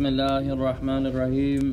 [0.00, 1.64] بسم الله الرحمن الرحيم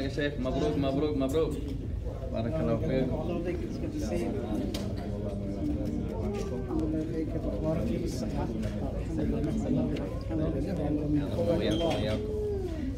[0.00, 1.52] يا شيخ مبروك مبروك مبروك
[2.32, 3.56] بارك الله فيك الله يبارك
[4.10, 4.28] فيك.
[6.70, 8.46] الله يبارك فيك أخبارك كيف الصحة؟
[9.18, 9.34] الحمد
[11.56, 12.39] لله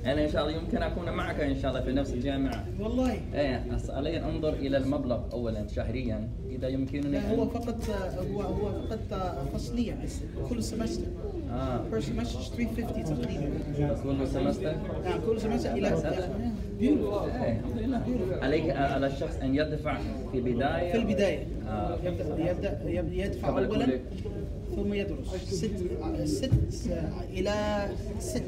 [0.06, 2.64] أنا إن شاء الله يمكن أكون معك إن شاء الله في نفس الجامعة.
[2.81, 3.12] والله.
[3.34, 7.91] إيه علي أنظر إلى المبلغ اولا شهريا إذا يمكنني لا هو ان فقط
[8.33, 9.97] هو هو فقط فصليا
[10.48, 11.06] كل سمستر
[11.53, 11.80] آه.
[11.92, 13.95] Per semester 350 تقريبا.
[14.05, 15.89] كل سمستر نعم كل سمستر إلى
[16.80, 18.02] إيه، الحمد لله.
[18.42, 19.98] عليك على الشخص أن يدفع
[20.33, 20.92] في البداية.
[20.92, 21.46] في البداية.
[21.68, 21.98] آه.
[22.05, 24.01] يبدأ يبدأ يبدأ يدفع كل-
[24.77, 25.71] ثم يدرس ست
[26.71, 26.91] ست
[27.31, 27.89] إلى
[28.21, 28.43] ست.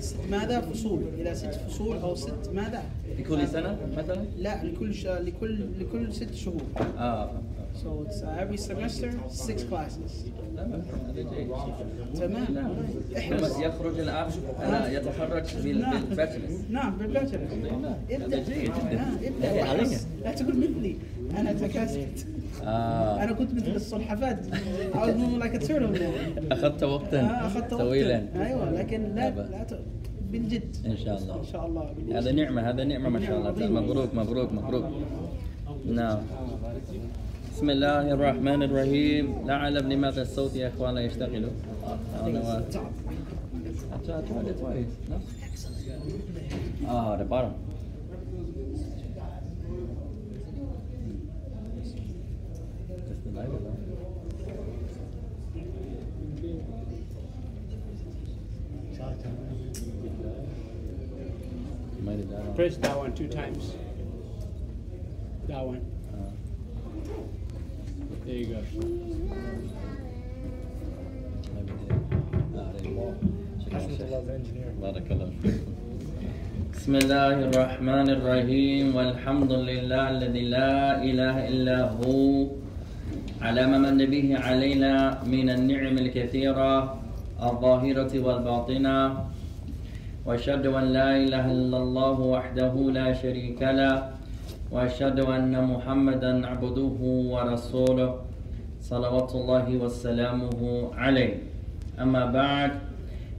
[0.00, 1.02] ست ماذا؟ فصول.
[1.18, 2.82] إلى ست فصول أو ست ماذا؟
[3.16, 5.06] في كل سنة مثلا؟ لا لكل ش...
[5.06, 6.62] لكل لكل ست شهور.
[6.98, 7.30] آه.
[7.82, 9.10] So it's uh, every semester
[9.46, 10.12] six classes.
[12.14, 12.76] تمام.
[13.16, 14.30] احرص يخرج الأب
[14.62, 16.04] أنا يتخرج بال- نعم.
[16.98, 17.82] بالباتشلرز نعم.
[17.82, 17.94] نعم.
[18.10, 19.88] إيه، عليك.
[19.90, 20.06] واحرص.
[20.24, 20.96] لا تقول مثلي.
[21.40, 22.26] أنا تكاسلت
[22.64, 23.24] آه.
[23.24, 24.38] أنا كنت مثل السلحفاه
[26.52, 29.78] اخذت وقتا طويلا أيوه لكن لا, لا ت...
[30.32, 32.16] بالجد ان شاء الله ان شاء الله بالجد.
[32.16, 34.84] هذا نعمه هذا نعمه ما شاء الله مبروك مبروك مبروك
[35.86, 36.18] نعم
[37.52, 41.44] بسم الله الرحمن الرحيم لا اعلم لماذا الصوت يا اخوانا يشتغل
[46.88, 47.73] آه the bottom
[62.56, 63.72] Press that one two times.
[65.48, 65.82] That one.
[66.14, 66.30] Uh,
[68.24, 68.62] There you go.
[74.82, 75.30] بارك الله
[76.74, 82.46] بسم الله الرحمن الرحيم والحمد لله الذي لا إله إلا هو
[83.42, 86.96] على ما من به علينا من النعم الكثيرة
[87.42, 88.98] الظاهرة والباطنة
[90.26, 94.10] وأشهد أن لا إله إلا الله وحده لا شريك له
[94.70, 96.98] وأشهد أن محمدا عبده
[97.34, 98.10] ورسوله
[98.80, 100.60] صلوات الله وسلامه
[100.94, 101.34] عليه.
[101.98, 102.70] أما بعد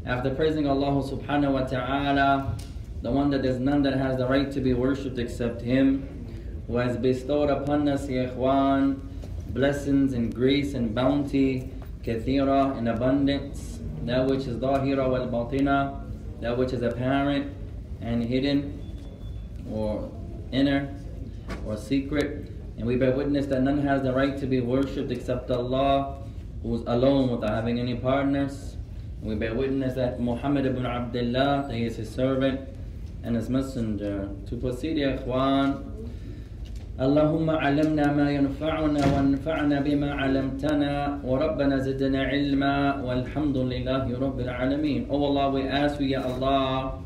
[0.06, 2.54] After praising Allah subhanahu wa ta'ala,
[3.02, 6.06] the one that there's none that has the right to be worshipped except Him,
[6.68, 9.02] who has bestowed upon us, ikhwan,
[9.56, 11.72] blessings and grace and bounty,
[12.04, 16.04] kathira and abundance, that which is dhahira wal batina,
[16.42, 17.56] that which is apparent
[18.02, 18.78] and hidden,
[19.72, 20.12] or
[20.52, 20.94] inner,
[21.66, 22.52] or secret.
[22.78, 26.18] And we bear witness that none has the right to be worshipped except Allah,
[26.62, 28.76] who is alone without having any partners.
[29.22, 32.60] And We bear witness that Muhammad ibn Abdullah, he is his servant
[33.24, 34.30] and his messenger.
[34.50, 35.95] To proceed, ikhwan,
[37.01, 45.07] اللهم علمنا ما ينفعنا وانفعنا بما علمتنا وربنا زدنا علما والحمد لله رب العالمين.
[45.11, 47.03] Oh Allah, we ask you, Ya Allah,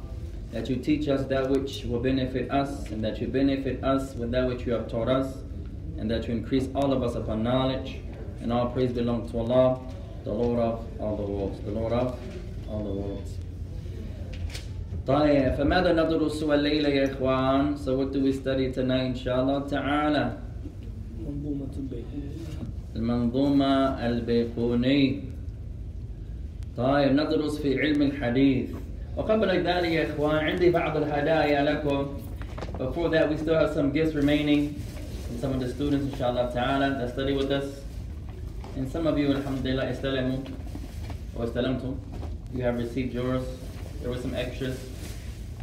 [0.53, 4.31] that you teach us that which will benefit us and that you benefit us with
[4.33, 5.39] that which you have taught us
[5.99, 8.01] and that you increase all of us upon knowledge
[8.41, 9.81] and all praise belongs to Allah.
[10.25, 12.19] the Lord of all the worlds, the Lord of
[12.69, 13.37] all the worlds.
[15.09, 19.59] طيب فماذا ندرس الليلة يا إخوان؟ So what do we study tonight إن شاء الله
[19.59, 20.33] تعالى؟
[21.21, 22.05] منظومة البيت
[22.97, 25.21] المنظومة البيقوني
[26.77, 28.71] طيب ندرس في علم الحديث
[29.17, 32.07] وقبل ذلك يا إخوان عندي بعض الهدايا لكم
[32.79, 34.75] Before that we still have some gifts remaining
[35.27, 37.67] from some of the students inshallah ta'ala that study with us
[38.77, 40.39] and some of you alhamdulillah استلموا
[41.37, 41.95] or استلمتم
[42.55, 43.43] you have received yours
[44.03, 44.77] there were some extras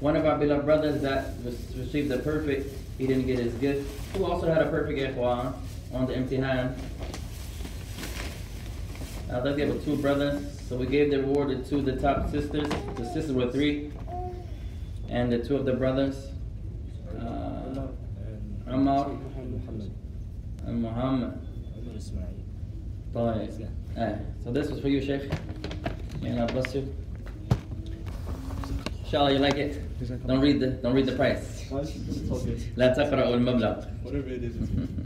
[0.01, 1.35] one of our beloved brothers that
[1.77, 5.55] received the perfect, he didn't get his gift, who also had a perfect Ikhwan
[5.93, 6.77] on the empty hand.
[9.33, 12.69] I was it two brothers, so we gave the reward to the top sisters.
[12.97, 13.93] The sisters were three,
[15.09, 16.29] and the two of the brothers,
[17.19, 17.89] uh,
[18.69, 19.19] Ammar
[20.67, 21.41] and Muhammad.
[23.97, 25.31] Eh, so this was for you, Sheikh.
[26.21, 26.95] May Allah bless you.
[29.06, 29.80] Inshallah, you like it.
[30.26, 31.70] Don't read the don't read the price.
[32.78, 34.04] لا تقرأوا المبلغ.
[34.04, 34.56] Whatever it is.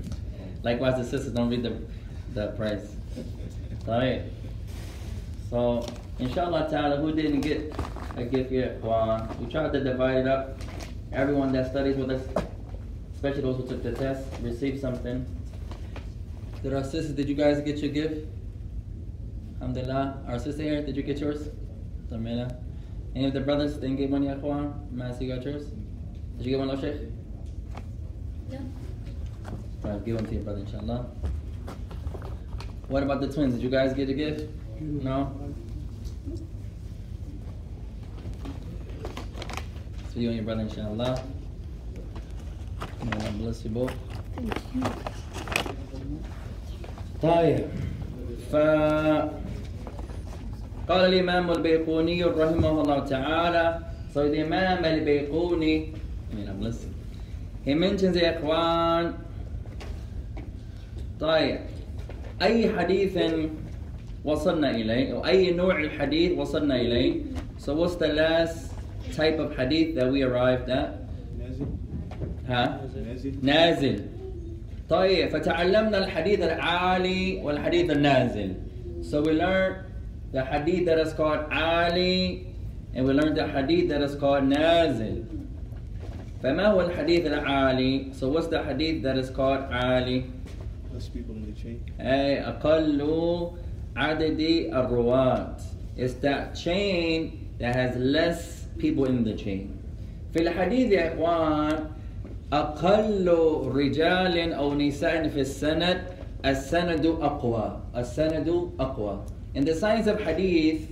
[0.63, 1.81] Likewise, the sisters don't read the
[2.33, 2.95] the price.
[3.87, 4.23] Right.
[5.49, 5.85] So,
[6.19, 7.73] inshallah ta'ala, who didn't get
[8.17, 8.81] a gift yet?
[8.81, 10.59] Well, we tried to divide it up.
[11.11, 12.21] Everyone that studies with us,
[13.15, 15.25] especially those who took the test, received something.
[16.63, 18.27] Did our sisters, did you guys get your gift?
[19.61, 20.23] Alhamdulillah.
[20.27, 21.49] Our sister here, did you get yours?
[22.11, 22.57] Alhamdulillah.
[23.15, 24.87] Any of the brothers didn't get one yet, Juan?
[24.91, 25.67] Massey got yours?
[26.37, 27.01] Did you get one, Sheikh?
[28.49, 28.59] No.
[29.83, 31.05] Right, give one to your brother, inshallah.
[32.87, 33.53] What about the twins?
[33.53, 34.49] Did you guys get a gift?
[34.79, 35.31] No?
[40.03, 41.23] It's for you and your brother, inshallah.
[43.05, 43.93] May Allah bless you both.
[47.21, 47.67] طيب
[48.51, 48.55] ف
[50.90, 53.78] قال الإمام البيقوني رحمه الله تعالى
[54.12, 55.94] So the Imam al-Bayquni
[56.34, 56.90] May Allah bless you.
[57.64, 59.14] He mentions يا إخوان
[61.20, 61.58] طيب.
[62.42, 63.18] أي حديث
[64.24, 67.22] وصلنا إليه؟ أو أي نوع الحديث وصلنا إليه؟
[67.58, 68.72] So what's the last
[69.14, 70.98] type of hadith that we arrived at?
[72.48, 72.80] ها؟
[73.42, 74.00] نازل.
[74.88, 75.28] طيب.
[75.30, 78.54] فتعلمنا الحديث العالي والحديث النازل.
[79.02, 79.89] So we learned
[80.31, 82.47] the hadith that is called Ali
[82.93, 85.23] and we learned the hadith that is called نازل
[86.43, 88.13] فما هو الحديث العالي?
[88.15, 90.31] So what's the hadith that is called Ali?
[90.95, 93.51] less people in the chain أي أقل
[93.95, 94.39] عدد
[94.73, 95.55] الرواة
[95.97, 99.77] It's that chain that has less people in the chain
[100.33, 101.85] في الحديث يا إخوان
[102.53, 103.27] أقل
[103.75, 106.01] رجال أو نساء في السند
[106.45, 109.23] السند أقوى السند أقوى
[109.53, 110.89] In the science of hadith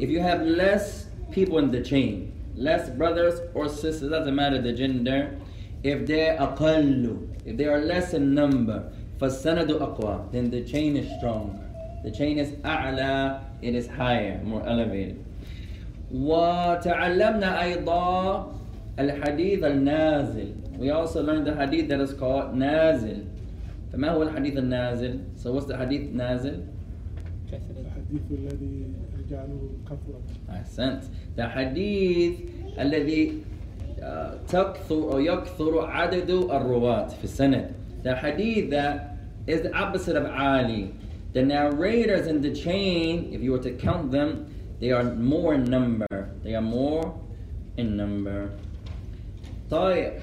[0.00, 4.72] if you have less people in the chain less brothers or sisters doesn't matter the
[4.72, 5.38] gender
[5.82, 8.90] if they're أقل if they are less in number
[9.20, 11.58] فالسند أقوى then the chain is stronger
[12.04, 15.16] the chain is أعلى it is higher more elevated
[16.14, 18.52] وتعلمنا أيضا
[18.98, 23.24] الحديث النازل we also learned the hadith that is called نازل
[23.92, 26.62] فما هو الحديث النازل so what's the hadith نازل
[28.13, 28.85] الحديث الذي
[29.19, 31.03] رجعله كثرة أحسنت
[31.37, 32.35] hadith
[32.79, 33.33] الذي
[33.99, 37.71] آه، تكثر أو يكثر عدد الرواة في السند
[38.03, 39.17] the hadith that
[39.47, 40.93] is the opposite of Ali
[41.33, 44.45] the narrators in the chain if you were to count them
[44.79, 47.13] they are more in number they are more
[47.77, 48.49] in number
[49.71, 50.13] طيب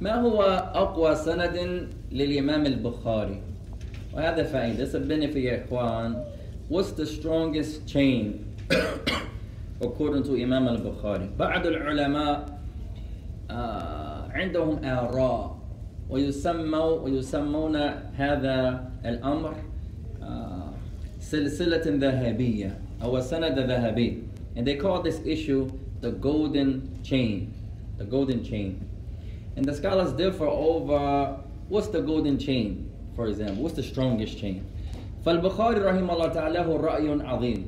[0.00, 0.42] ما هو
[0.74, 3.49] أقوى سند للإمام البخاري
[4.13, 6.23] وهذا فائدة This is a benefit يا إخوان
[6.69, 8.55] What's the strongest chain
[9.81, 12.59] according to Imam al-Bukhari بعض العلماء
[13.51, 15.57] آه، عندهم آراء
[16.09, 17.75] ويسموا ويسمون
[18.17, 19.55] هذا الأمر
[20.23, 20.69] آه،
[21.19, 24.23] سلسلة ذهبية أو سند ذهبي
[24.55, 25.69] and they call this issue
[26.01, 27.53] the golden chain
[27.97, 28.79] the golden chain
[29.57, 31.37] and the scholars differ over
[31.69, 32.88] what's the golden chain
[33.19, 34.63] for example what's the strongest chain
[35.25, 37.65] فالبخاري رحمه الله تعالى له رأي عظيم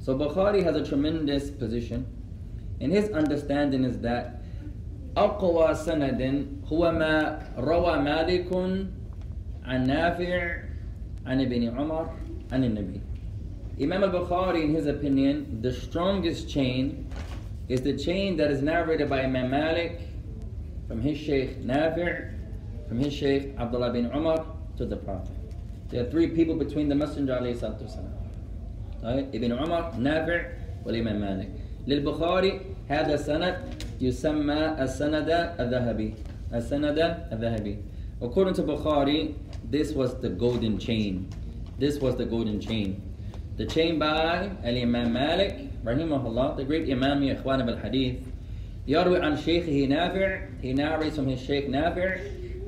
[0.00, 2.06] so Bukhari has a tremendous position
[2.80, 4.42] and his understanding is that
[5.16, 8.52] أقوى سند هو ما روى مالك
[9.64, 10.62] عن نافع
[11.26, 12.10] عن ابن عمر
[12.52, 13.00] عن النبي
[13.80, 17.06] Imam al-Bukhari in his opinion the strongest chain
[17.68, 20.00] is the chain that is narrated by Imam Malik
[20.88, 22.32] from his Shaykh Nafi'
[22.88, 25.36] from his Shaykh Abdullah bin Umar to the Prophet
[25.90, 28.14] There are three people between the Messenger عليه الصلاة والسلام.
[29.02, 30.46] طيب ابن عمر نافع
[30.84, 31.48] والإمام مالك.
[31.86, 33.56] للبخاري هذا السند
[34.00, 36.14] يسمى السند الذهبي.
[36.54, 36.98] السند
[37.32, 37.76] الذهبي.
[38.20, 39.34] According to Bukhari,
[39.70, 41.28] this was the golden chain.
[41.78, 43.00] This was the golden chain.
[43.56, 48.14] The chain by Al-Imam Malik, rahimahullah, the great Imam يا إخوانا بالحديث.
[48.88, 52.18] يروي عن شيخه نافع, he narrates from his sheikh نافع,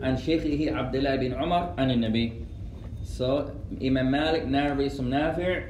[0.03, 2.33] عن شيخه عبد الله بن عمر عن النبي.
[3.03, 5.65] So Imam Malik narrates from Nafi',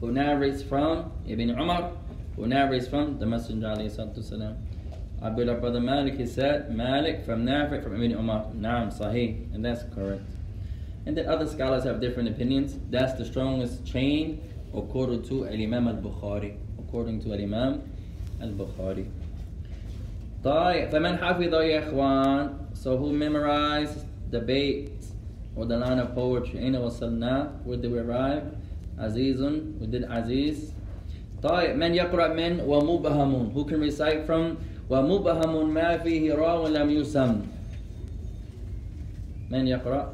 [0.00, 1.92] who narrates from Ibn Umar,
[2.36, 4.56] who narrates from the Messenger alayhi salatu wasalam.
[5.20, 8.46] I believe our brother Malik, he said, Malik from Nafi' from Ibn Umar.
[8.54, 10.22] Naam, Sahih, and that's correct.
[11.06, 12.76] And then other scholars have different opinions.
[12.90, 14.40] That's the strongest chain
[14.74, 16.56] according to Al-Imam al-Bukhari.
[16.78, 17.82] According to Al-Imam
[18.40, 19.10] al-Bukhari.
[20.43, 24.91] طيب فمن حفظ يا إخوان So who memorized the bait
[25.55, 28.43] or the line of poetry أين وصلنا Where did we arrive
[28.99, 29.41] عزيز
[29.79, 30.73] we did عزيز
[31.43, 34.57] طيب من يقرأ من ومبهم Who can recite from
[34.89, 37.41] ومبهم ما فيه را ولم يسم
[39.51, 40.13] من يقرأ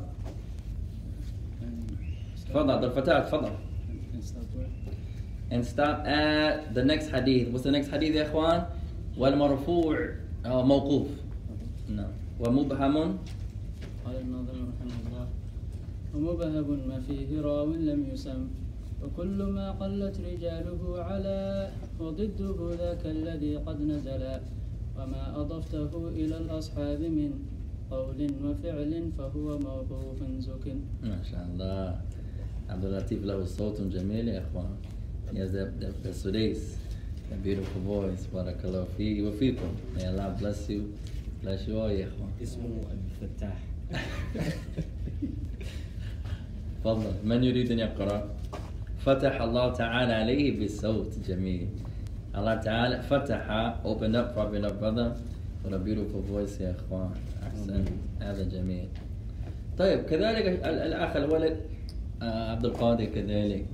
[2.50, 3.52] تفضل عبد الفتاح تفضل
[5.52, 7.50] and stop at the next hadith.
[7.50, 8.66] What's the next hadith يا إخوان؟
[9.18, 10.10] والمرفوع
[10.46, 11.08] أو موقوف.
[11.90, 12.12] نعم.
[12.40, 13.18] ومبهم
[14.06, 15.26] قال الناظم رحمه الله
[16.16, 18.48] ومبهب ما فيه راو لم يسم
[19.04, 21.70] وكل ما قلت رجاله على
[22.00, 24.24] وضده ذاك الذي قد نزل
[24.98, 27.32] وما أضفته إلى الأصحاب من
[27.92, 30.66] قول وفعل فهو موقوف زك
[31.04, 32.02] ما شاء الله.
[32.70, 34.72] عبد اللطيف له صوت جميل يا إخوان.
[35.34, 35.56] He has
[37.44, 38.28] beautiful voice.
[38.34, 39.72] بارك الله فيه وفيكم.
[39.98, 40.82] May Allah bless you.
[41.44, 42.30] Bless you all يا إخوان.
[42.44, 43.58] اسمه أبي الفتاح
[46.84, 48.30] تفضل من يريد أن يقرأ
[49.06, 51.68] فتح الله تعالى عليه بالصوت جميل
[52.36, 53.44] Allah تعالى فتح
[53.84, 55.16] opened up for our brother
[55.64, 57.12] with a beautiful voice يا إخوان
[57.44, 57.86] أحسن
[58.22, 58.88] هذا جميل
[59.78, 61.58] طيب كذلك ال- الأخ الولد
[62.22, 63.66] آه، عبد القادر كذلك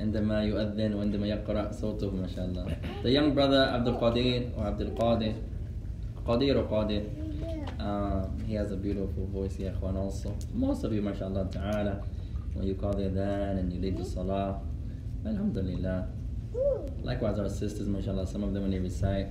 [0.00, 2.66] عندما يؤذن وعندما يقرأ صوته ما شاء الله
[3.02, 5.32] The young brother عبد القادر or عبد القادر
[6.26, 7.02] قدير or قادر
[7.78, 11.42] um, he has a beautiful voice يا إخوان also most of you ما شاء الله
[11.42, 12.00] تعالى
[12.54, 14.60] when you call the adhan and you lead the salah
[15.26, 16.06] alhamdulillah
[17.04, 19.28] likewise our sisters ما شاء الله some of them when they recite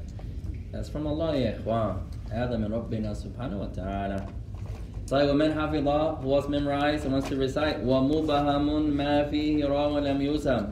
[0.71, 1.95] that's from Allah يا إخوان
[2.31, 4.25] هذا من ربنا سبحانه وتعالى
[5.10, 5.86] طيب ومن حفظ
[6.20, 10.66] who was memorized and wants to recite ومبهم ما فيه را ولم يسم.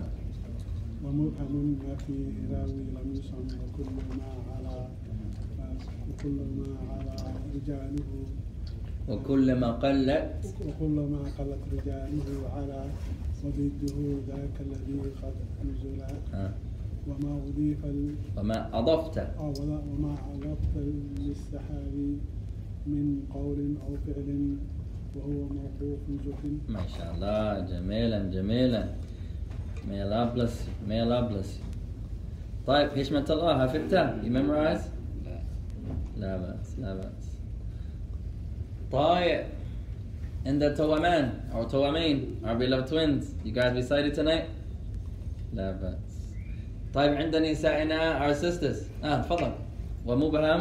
[1.04, 3.44] ومبهم ما فيه راوي لم يسم.
[3.62, 4.88] وكل ما على
[6.10, 7.14] وكل ما على
[7.54, 8.10] رجاله.
[9.08, 10.34] وكل ما قلت.
[10.66, 12.80] وكل ما قلت رجاله على
[13.44, 13.96] وضده
[14.28, 15.36] ذاك الذي قد
[15.66, 16.02] نزل.
[16.34, 16.54] ها.
[17.08, 17.80] وما أضيف
[18.36, 19.16] وما أضفت.
[19.38, 20.74] وما أضفت
[21.18, 21.94] للسحاب
[22.86, 24.56] من قول أو فعل
[25.16, 26.38] وهو موقوف زح
[26.68, 28.88] ما شاء الله جميلا جميلا.
[29.88, 31.60] ميل ابلس ميل ابلس
[32.66, 34.82] طيب إيش ما تلقاها حفظتها you memorize
[36.16, 37.38] لا بأس لا بأس.
[38.92, 39.44] طيب
[40.46, 44.48] عند التوامان أو توامين our beloved twins you guys recited tonight
[45.54, 46.14] لا بأس.
[46.94, 49.04] طيب عندنا نسائنا our sisters.
[49.04, 49.52] آه تفضل.
[50.06, 50.60] ومبهم؟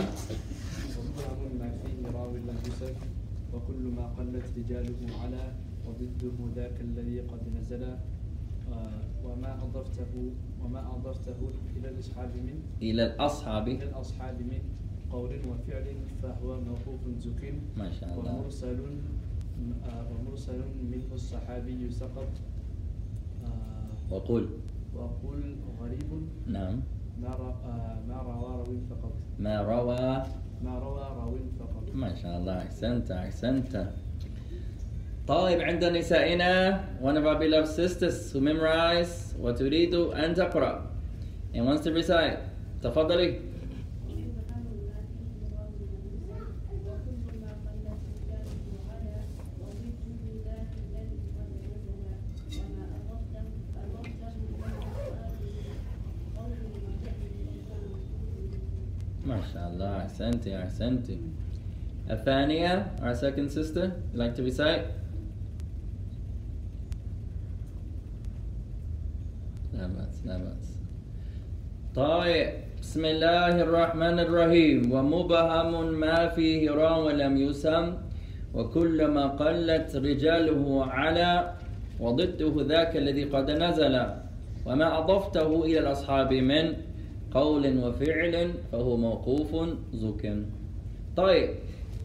[3.96, 5.44] ما قلت رجاله على
[5.88, 10.32] وضده ذاك الذي قد نزل آه، وما أضفته
[10.64, 11.40] وما أضفته
[11.78, 13.68] إلى الأصحاب من؟ إلى الأصحاب.
[13.68, 14.62] إلى الأصحاب من
[15.12, 15.86] قول وفعل
[16.22, 18.36] فهو موقوف زك ما شاء الله.
[18.36, 18.80] ومرسل
[19.86, 22.32] آه، ومرسل منه الصحابي سقط
[23.46, 24.50] آه، وقل.
[24.96, 26.10] وقل غريب.
[26.48, 26.82] نعم.
[27.22, 27.54] ما روى
[28.10, 29.14] راو فقط.
[29.40, 30.24] ما روى
[30.64, 31.96] ما روى راو فقط.
[31.96, 33.88] ما شاء الله أحسنت أحسنت.
[35.28, 40.82] طيب عند نسائنا one of our beloved sisters who memorize وتريد أن تقرأ
[41.54, 42.40] and wants to recite
[42.82, 43.53] تفضلي.
[59.84, 61.18] الله أحسنتي أحسنتي.
[62.10, 64.88] الثانية our second sister you like to recite?
[69.76, 70.68] لا بأس لا بأس
[71.96, 72.50] طيب
[72.82, 74.92] بسم الله الرحمن الرحيم.
[74.92, 77.94] ومبهم ما فيه را ولم يسم.
[78.54, 81.54] وكل ما قلت رجاله على
[82.00, 83.96] وضده ذاك الذي قد نزل.
[84.66, 86.93] وما أضفته إلى الأصحاب من.
[87.34, 89.52] قول وفعل فهو موقوف
[89.94, 90.24] زك
[91.16, 91.50] طيب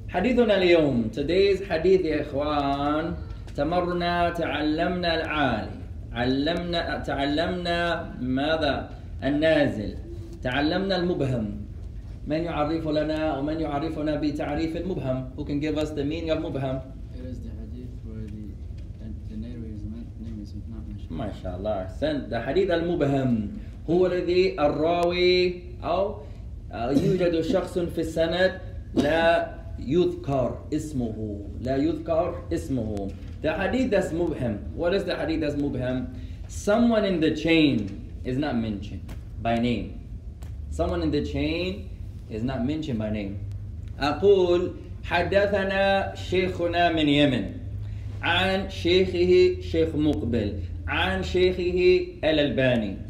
[0.09, 3.15] حديثنا اليوم today's حديث يا إخوان
[3.57, 5.79] تمرنا تعلمنا العالي
[6.13, 7.79] علمنا تعلمنا
[8.21, 8.91] ماذا؟
[9.25, 9.95] النازل.
[10.43, 11.47] تعلمنا المبهم.
[12.27, 16.81] من يعرف لنا ومن يعرفنا بتعريف المبهم؟ Who can give us the meaning of مبهم.
[21.11, 22.33] ما شاء الله أحسنت.
[22.33, 23.49] الحديث المبهم.
[23.91, 25.55] هو الذي الراوي
[25.85, 26.17] أو
[26.73, 28.61] آه، يوجد شخص في السند
[28.95, 33.11] لا يذكر اسمه لا يذكر اسمه
[33.43, 36.07] The hadith that's مبهم What is the hadith that's مبهم?
[36.49, 39.01] Someone in the chain is not mentioned
[39.43, 40.01] by name
[40.71, 41.89] Someone in the chain
[42.31, 43.39] is not mentioned by name
[44.01, 44.71] أقول
[45.05, 47.45] حدثنا شيخنا من يمن
[48.23, 50.53] عن شيخه شيخ مقبل
[50.89, 53.08] عن شيخه الألباني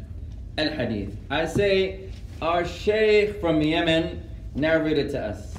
[0.58, 2.10] الحديث I say
[2.42, 4.22] our sheikh from Yemen
[4.54, 5.54] narrated to us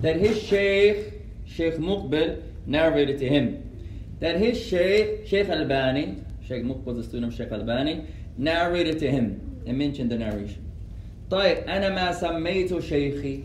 [0.00, 1.12] that his sheikh
[1.46, 3.62] Sheikh Muqbil narrated to him
[4.20, 9.62] that his sheikh Sheikh Albani Sheikh Muqbil the student of Sheikh Albani narrated to him
[9.66, 10.62] and mentioned the narration
[11.30, 13.40] طيب أنا ما سميت شيخي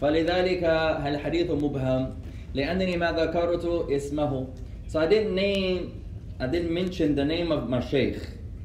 [0.00, 0.64] فلذلك
[1.06, 2.14] الحديث مبهم
[2.54, 4.46] لأنني ما ذكرت اسمه
[4.88, 6.04] So I didn't name,
[6.38, 8.20] I didn't mention the name of my sheikh.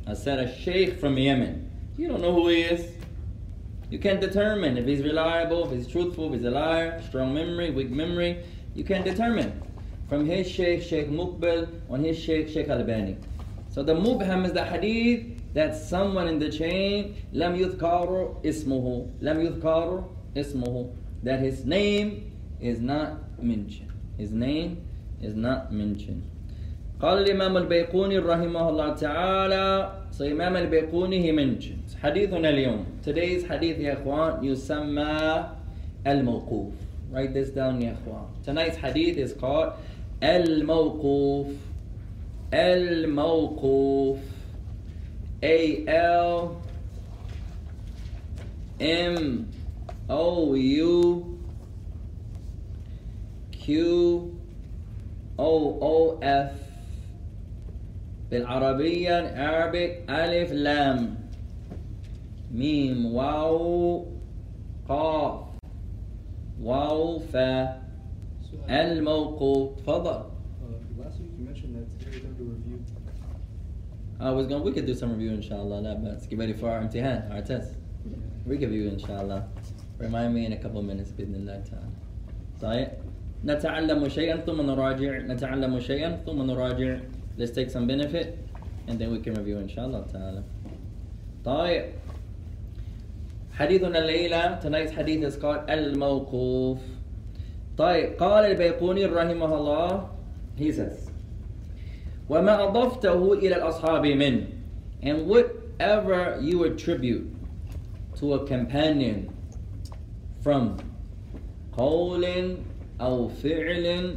[0.07, 1.71] I said a sheikh from Yemen.
[1.97, 2.91] You don't know who he is.
[3.89, 7.71] You can't determine if he's reliable, if he's truthful, if he's a liar, strong memory,
[7.71, 8.43] weak memory.
[8.75, 9.63] You can't determine
[10.09, 13.17] from his sheikh, Sheikh Muqbil, on his sheikh, Sheikh Albani.
[13.69, 19.39] So the mubham is the hadith that someone in the chain, lam yudhkaru ismuhu, lam
[19.39, 23.93] yudhkaru ismuhu, that his name is not mentioned.
[24.19, 24.85] His name
[25.21, 26.29] is not mentioned.
[27.03, 32.85] قال الإمام البيقوني رحمه الله تعالى So Imam البيقوني he mentions حديثنا اليوم.
[33.03, 35.47] Today's hadith يا إخوان يسمى
[36.07, 36.73] الموقوف.
[37.13, 38.27] Write this down يا إخوان.
[38.47, 39.73] Tonight's hadith is called
[40.23, 41.47] الموقوف.
[42.55, 44.19] الموقوف.
[45.43, 46.63] A L
[48.79, 49.49] M
[50.09, 51.39] O U
[53.51, 54.39] Q
[55.37, 56.72] O O F
[58.33, 61.15] بالعربية Arabic ألف لام
[62.55, 64.07] ميم واو
[64.89, 65.41] قاف
[66.63, 67.83] واو فا
[68.71, 72.79] الموقوف تفضل Uh, last week you mentioned that today we're going to do a review.
[74.21, 76.79] I was going we could do some review inshallah لا بأس get ready for our
[76.79, 77.75] امتحان our test
[78.47, 79.43] we can review inshallah
[79.99, 81.93] remind me in a couple of minutes بإذن الله تعالى
[82.63, 82.89] طيب
[83.45, 86.97] نتعلم شيئا ثم نراجع نتعلم شيئا ثم نراجع
[87.38, 88.38] let's take some benefit
[88.88, 90.44] and then we can review inshallah تعالى
[91.46, 91.84] طيب
[93.54, 96.80] حديثنا الليلة tonight's hadith is called الموقوف
[97.78, 100.10] طيب قال البيقوني رحمه الله
[100.58, 101.10] he says
[102.30, 104.46] وما أضفته إلى الأصحاب من
[105.02, 107.28] and whatever you attribute
[108.16, 109.30] to a companion
[110.42, 110.78] from
[111.78, 112.26] قول
[113.02, 114.16] أو فعل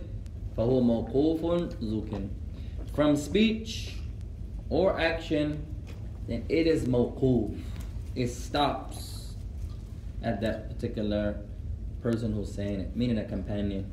[0.56, 2.10] فهو موقوف زك
[2.94, 3.94] from speech
[4.68, 5.64] or action
[6.28, 7.50] then it is موقوف
[8.16, 9.34] it stops
[10.22, 11.36] at that particular
[12.02, 13.84] person who's saying it meaning a companion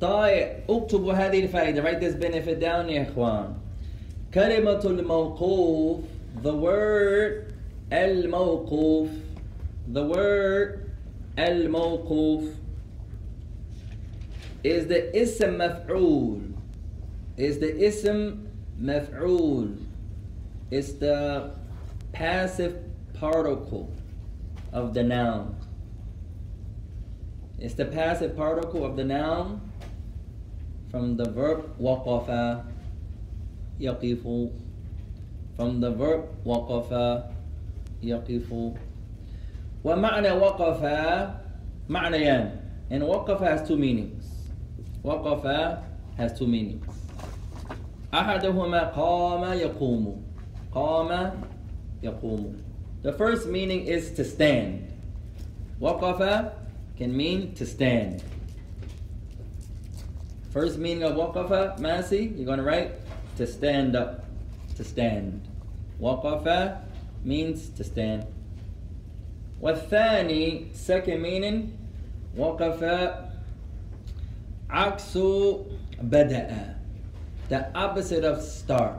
[0.00, 3.54] طيب اكتبوا هذه الفائدة write this benefit down يا إخوان
[4.34, 6.00] كلمة الموقوف
[6.42, 7.52] the word
[7.92, 9.08] الموقوف
[9.92, 10.78] the word
[11.38, 12.42] الموقوف
[14.64, 16.40] is the اسم مفعول
[17.37, 18.47] is the ism
[18.79, 19.77] maf'ul.
[20.71, 21.51] It's the
[22.13, 23.93] passive particle
[24.71, 25.55] of the noun.
[27.59, 29.61] It's the passive particle of the noun
[30.89, 32.65] from the verb waqafa
[33.79, 34.51] yaqifu?
[35.55, 37.33] From the verb waqafa
[38.03, 38.77] yaqifu.
[39.83, 41.37] Wa ma'na waqafa
[41.89, 44.25] ma'nayan and waqafa has two meanings.
[45.03, 45.83] Waqafa
[46.17, 47.04] has two meanings.
[48.14, 50.22] أحدهما قام يقوم
[50.72, 51.32] قام
[52.02, 52.56] يقوم
[53.02, 54.92] the first meaning is to stand
[55.80, 56.52] وقف
[56.96, 58.22] can mean to stand
[60.50, 62.90] First meaning of waqafa, Masi, you're going to write
[63.36, 64.24] to stand up,
[64.76, 65.46] to stand.
[66.00, 66.78] Waqafa
[67.22, 68.26] means to stand.
[69.62, 71.78] والثاني, second meaning,
[72.36, 73.30] waqafa
[74.70, 75.18] عكس
[76.02, 76.73] بدأ.
[77.48, 78.96] The opposite of start.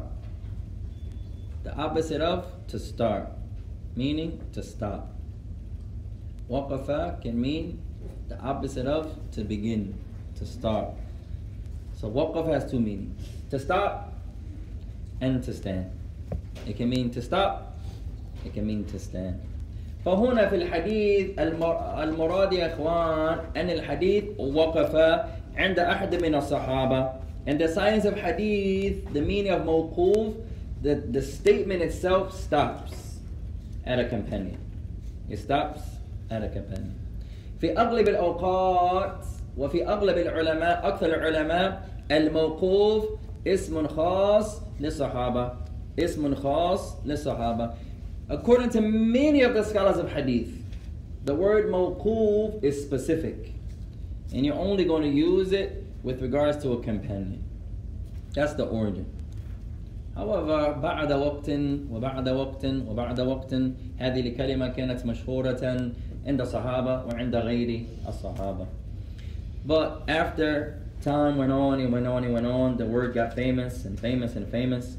[1.63, 3.30] The opposite of to start,
[3.95, 5.13] meaning to stop.
[6.49, 7.80] Waqafa can mean
[8.30, 9.93] the opposite of to begin,
[10.39, 10.88] to start.
[11.93, 13.15] So waqaf has two meanings.
[13.51, 14.13] To stop
[15.21, 15.91] and to stand.
[16.65, 17.77] It can mean to stop,
[18.43, 19.39] it can mean to stand.
[20.06, 24.95] فهنا في الحديث المر- المراد يا اخوان ان الحديث وقف
[25.58, 27.10] عند احد من الصحابه.
[27.45, 30.36] In the science of hadith, the meaning of mawquf,
[30.82, 33.19] the, the statement itself stops
[33.86, 34.60] at a companion.
[35.30, 35.82] It stops
[36.30, 36.95] at a companion.
[37.62, 39.25] في أغلب الأوقات
[39.58, 43.06] وفي أغلب العلماء أكثر العلماء الموقوف
[43.47, 45.54] اسم خاص للصحابة
[45.99, 47.73] اسم خاص للصحابة
[48.30, 50.49] According to many of the scholars of hadith,
[51.25, 53.54] the word mawquf is specific.
[54.34, 57.43] And you're only going to use it with regards to a companion.
[58.34, 59.06] That's the origin.
[60.15, 61.49] However, بعد وقت
[61.91, 63.54] وبعد وقت وبعد وقت
[63.97, 65.91] هذه الكلمة كانت مشهورة
[66.25, 68.67] عند الصحابة وعند غير الصحابة.
[69.65, 73.86] But after time went on and went on and went on, the word got famous
[73.86, 74.97] and famous and famous.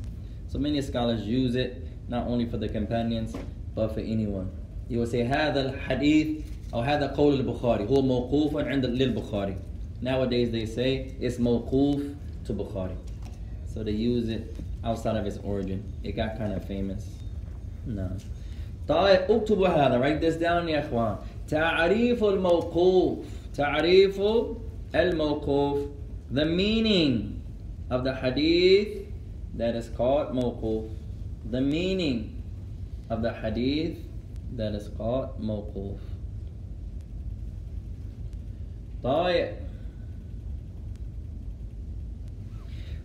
[0.48, 3.34] So many scholars use it not only for the companions
[3.74, 4.50] but for anyone.
[4.88, 6.42] You will say هذا الحديث
[6.74, 9.56] أو هذا قول البخاري هو موقوف عند للبخاري.
[10.01, 12.95] Nowadays they say it's mawquf to Bukhari.
[13.73, 15.83] So they use it outside of its origin.
[16.03, 17.05] It got kind of famous.
[17.85, 18.09] No.
[18.87, 21.15] طيب اكتبوا هذا write this down يا اخوان
[21.47, 24.21] تعريف الموقوف تعريف
[24.95, 25.79] الموقوف
[26.31, 27.41] the meaning
[27.91, 29.07] of the hadith
[29.57, 30.85] that is called موقوف
[31.51, 32.41] the meaning
[33.09, 33.97] of the hadith
[34.57, 35.99] that is called موقوف
[39.03, 39.66] طيب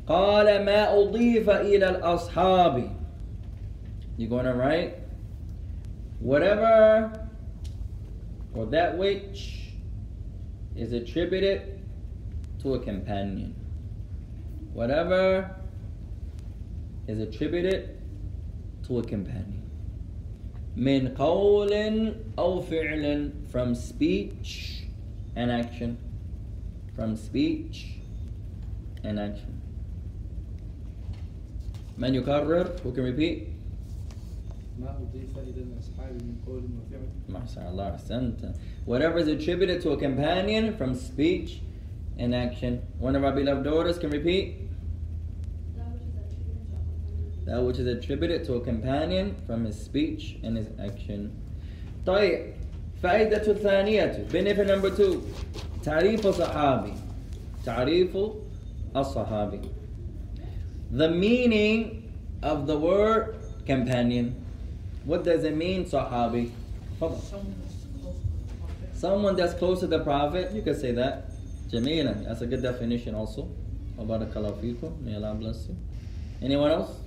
[0.07, 2.89] قال ما أضيف إلى الأصحاب
[4.17, 4.95] You're going to write
[6.19, 7.27] whatever
[8.53, 9.73] or that which
[10.75, 11.79] is attributed
[12.63, 13.53] to a companion.
[14.73, 15.55] Whatever
[17.07, 17.97] is attributed
[18.87, 19.63] to a companion.
[20.75, 21.71] من قول
[22.37, 24.83] أو فعل from speech
[25.35, 25.97] and action.
[26.95, 27.97] From speech
[29.03, 29.60] and action.
[31.97, 33.47] من يكرر who can repeat
[34.79, 38.55] ما أضيف إلى الأصحاب من قول وفعل MashaAllah, ahsanta.
[38.85, 41.61] Whatever is attributed to a companion from speech
[42.19, 42.81] and action.
[42.99, 44.55] One of our beloved daughters can repeat.
[47.45, 51.31] That which is attributed to a companion from his speech and his action.
[52.05, 52.53] طيب
[53.03, 55.21] فائدة الثانية benefit number two
[55.83, 56.93] تعريف الصحابي
[57.65, 58.17] تعريف
[58.95, 59.59] الصحابي
[60.92, 63.34] the meaning of the word
[63.66, 64.44] companion.
[65.04, 66.52] What does it mean, Sahabi?
[68.92, 71.30] Someone that's close to the Prophet, you could say that.
[71.70, 73.48] Jamilan, that's a good definition also.
[73.98, 75.76] Barakallahu fikum, may Allah bless you.
[76.42, 76.98] Anyone else?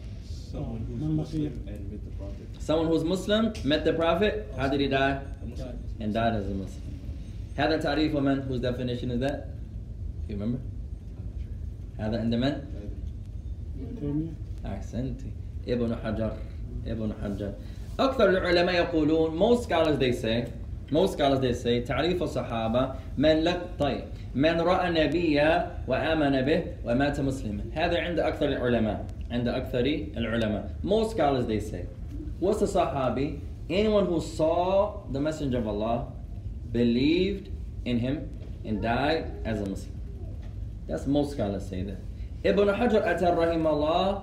[0.52, 2.48] Someone who's Muslim and met the Prophet.
[2.60, 5.22] Someone who's Muslim, met the Prophet, how did he die?
[6.00, 6.82] And died as a Muslim.
[7.58, 9.48] How a tarif man, whose definition is that?
[10.28, 10.60] Do you remember?
[12.00, 12.75] How in the man?
[14.05, 14.33] تيمية
[14.67, 15.31] أحسنتي
[15.69, 16.33] ابن حجر
[16.87, 17.53] ابن حجر
[18.01, 20.47] أكثر العلماء يقولون most scholars they say
[20.91, 25.41] most scholars they say تعريف الصحابة من لك طيب من رأى النبي
[25.89, 29.85] وآمن به ومات مسلما هذا عند أكثر العلماء عند أكثر
[30.17, 31.85] العلماء most scholars they say
[32.41, 33.39] what's a صحابي
[33.71, 36.07] anyone who saw the messenger of Allah
[36.73, 37.49] believed
[37.85, 38.29] in him
[38.65, 40.01] and died as a Muslim
[40.91, 42.01] that's most scholars say that.
[42.45, 44.23] Ibn Hajar أتى رحمه الله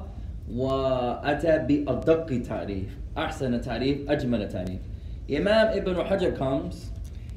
[0.51, 4.79] وأتى بأدق تعريف أحسن تعريف أجمل تعريف
[5.29, 6.89] Imam Ibn Hajar comes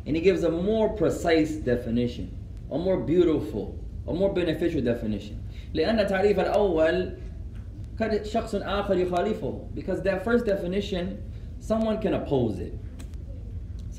[0.06, 2.30] and he gives a more precise definition
[2.70, 3.74] a more beautiful
[4.06, 5.36] a more beneficial definition
[5.74, 7.12] لأن التعريف الأول
[8.00, 11.18] قد شخص آخر يخالفه because that first definition
[11.60, 12.74] someone can oppose it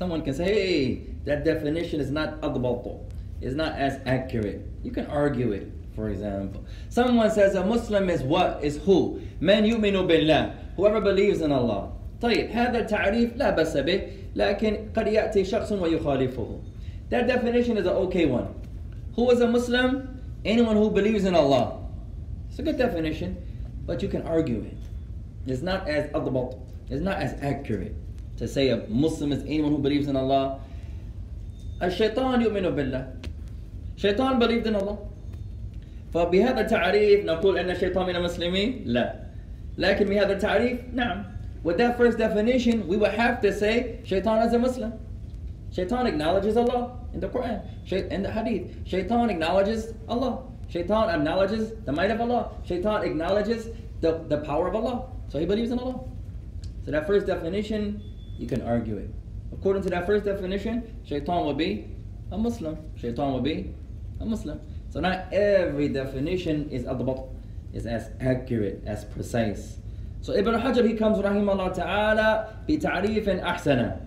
[0.02, 2.98] Someone can say, hey, that definition is not adbatu.
[3.40, 4.66] It's not as accurate.
[4.82, 6.64] You can argue it, for example.
[6.88, 8.62] Someone says a Muslim is what?
[8.62, 9.20] Is who?
[9.40, 10.54] Man yu'minu billah.
[10.76, 11.92] Whoever believes in Allah.
[12.20, 14.02] طيب هذا التعريف لا بأس به
[14.36, 16.60] لكن قد يأتي شخص ويخالفه.
[17.10, 18.54] That definition is an okay one.
[19.16, 20.20] Who is a Muslim?
[20.44, 21.80] Anyone who believes in Allah.
[22.48, 23.36] It's a good definition,
[23.86, 24.76] but you can argue it.
[25.46, 26.58] It's not as adbat.
[26.88, 27.94] It's not as accurate
[28.38, 30.60] to say a Muslim is anyone who believes in Allah.
[31.82, 33.12] الشيطان يؤمن بالله.
[33.96, 34.98] Shaitan believed in Allah.
[36.14, 39.14] فبهذا التعريف نقول أن الشيطان من المسلمين لا
[39.78, 41.24] لكن بهذا التعريف نعم
[41.64, 44.92] with that first definition we would have to say shaitan is a Muslim
[45.70, 51.72] shaitan acknowledges Allah in the Quran Shai- in the Hadith shaitan acknowledges Allah shaitan acknowledges
[51.86, 53.68] the might of Allah shaitan acknowledges
[54.00, 56.00] the, the power of Allah so he believes in Allah
[56.84, 58.02] so that first definition
[58.38, 59.10] you can argue it
[59.52, 61.86] according to that first definition shaitan will be
[62.32, 63.72] a Muslim shaitan will be
[64.20, 67.26] a Muslim so not every definition is adbat,
[67.72, 69.78] is as accurate, as precise.
[70.20, 74.00] So Ibn Hajar he comes rahimahullah ta'ala bi ta'rifin ahsana.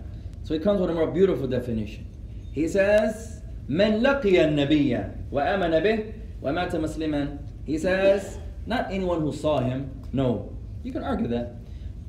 [0.44, 2.06] So he comes with a more beautiful definition.
[2.52, 7.38] He says, من لقي النبي وآمن به ومات مسلما.
[7.66, 10.56] He says, not anyone who saw him, no.
[10.84, 11.56] You can argue that.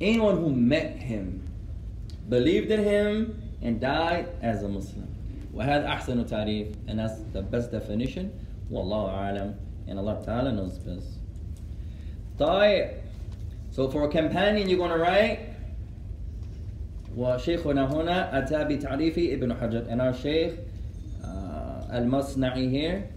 [0.00, 1.42] Anyone who met him,
[2.28, 5.08] believed in him, and died as a Muslim.
[5.52, 8.30] وهذا أحسن تعريف and that's the best definition
[8.72, 9.54] والله أعلم
[9.88, 11.18] and Allah Ta'ala knows best
[12.38, 12.90] طيب
[13.70, 15.40] so for a companion you're going to write
[17.16, 20.52] وشيخنا هنا أتى بتعريف ابن حجر and our Shaykh
[21.24, 23.08] uh, المصنعي here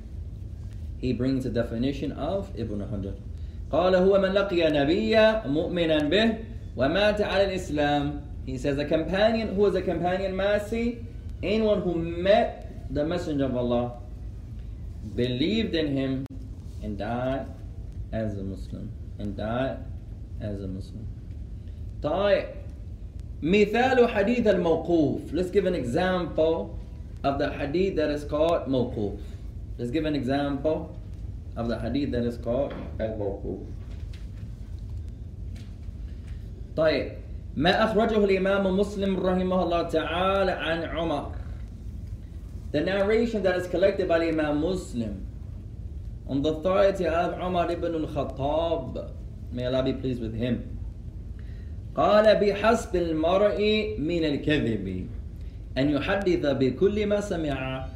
[1.01, 3.13] he brings the definition of ابن حجر
[3.71, 6.33] قال هو من لقي نبيا مؤمنا به
[6.77, 11.03] ومات على الإسلام he says a companion who is a companion Masi
[11.43, 13.93] anyone who met the messenger of Allah
[15.14, 16.26] believed in him
[16.82, 17.46] and died
[18.12, 19.78] as a Muslim and died
[20.40, 21.06] as a Muslim
[22.02, 22.44] طيب
[23.42, 26.78] مثال حديث الموقوف let's give an example
[27.24, 29.20] of the hadith that is called موقوف
[29.78, 30.96] let's give an example
[31.56, 33.60] of the hadith that is called الموقوف
[36.76, 37.12] طيب
[37.56, 41.35] ما أخرجه الإمام مسلم رحمه الله تعالى عن عمر
[42.71, 45.25] The narration that is collected by the Imam Muslim
[46.27, 49.11] on the authority of Umar ibn al-Khattab
[49.51, 50.77] may Allah be pleased with him
[51.95, 53.59] قال بحسب المرء
[53.99, 55.07] من الكذب
[55.77, 57.87] أن يحدث بكل ما سمع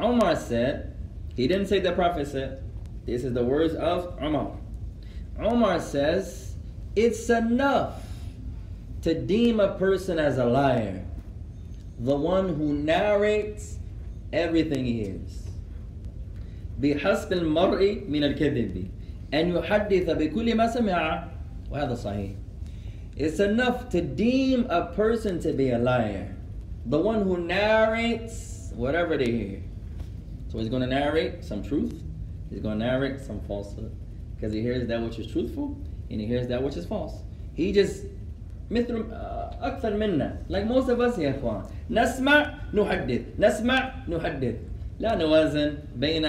[0.00, 0.94] Umar said
[1.36, 2.62] he didn't say the Prophet said
[3.04, 4.56] this is the words of Umar
[5.38, 6.54] Umar says
[6.96, 8.02] it's enough
[9.02, 11.04] to deem a person as a liar
[11.98, 13.78] the one who narrates
[14.32, 15.48] everything he hears
[16.80, 18.88] بحسب المرء من الكذب
[19.34, 21.28] أن يحدث بكل ما سمع
[21.70, 22.30] وهذا صحيح
[23.16, 26.36] It's enough to deem a person to be a liar
[26.86, 29.62] the one who narrates whatever they hear
[30.48, 32.00] so he's going to narrate some truth
[32.48, 33.94] he's going to narrate some falsehood
[34.36, 35.76] because he hears that which is truthful
[36.10, 37.14] and he hears that which is false
[37.54, 38.04] he just
[38.72, 39.04] مثل
[39.62, 44.54] أكثر منا like most of us يا إخوان نسمع نحدث نسمع نحدث
[45.00, 46.26] لا نوازن بين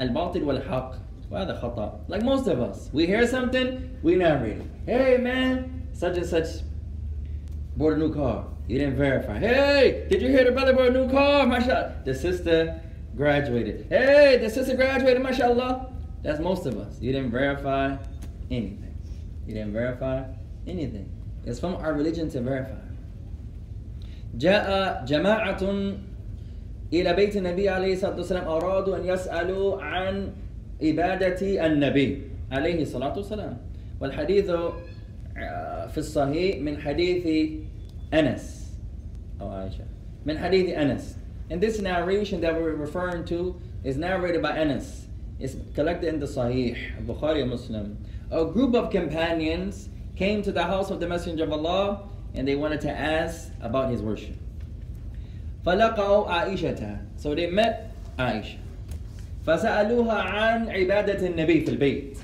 [0.00, 0.94] الباطل والحق
[1.30, 3.68] وهذا خطأ like most of us we hear something
[4.02, 6.48] we narrate it hey man such and such
[7.76, 10.90] bought a new car you didn't verify hey did you hear the brother bought a
[10.90, 12.80] new car mashallah the sister
[13.16, 15.90] graduated hey the sister graduated mashallah
[16.22, 17.96] that's most of us you didn't verify
[18.50, 18.94] anything
[19.46, 20.22] you didn't verify
[20.66, 21.08] anything
[21.46, 22.78] it's from our religion to verify.
[24.38, 25.62] جاء جماعة
[26.92, 30.32] إلى بيت النبي عليه الصلاة والسلام أرادوا أن يسألوا عن
[30.82, 33.56] عبادة النبي عليه الصلاة والسلام
[34.00, 34.50] والحديث
[35.92, 37.50] في الصحيح من حديث
[38.14, 38.72] أنس
[39.40, 39.84] أو عائشة
[40.26, 41.16] من حديث أنس
[41.50, 45.06] And this narration that we're referring to is narrated by Anas.
[45.38, 47.98] It's collected in the Sahih, Bukhari and Muslim.
[48.30, 52.02] A group of companions came to the house of the Messenger of Allah
[52.34, 54.36] and they wanted to ask about his worship.
[55.66, 58.58] فلقوا عائشة So they met Aisha.
[59.46, 62.18] فسألوها عن عبادة النبي في البيت.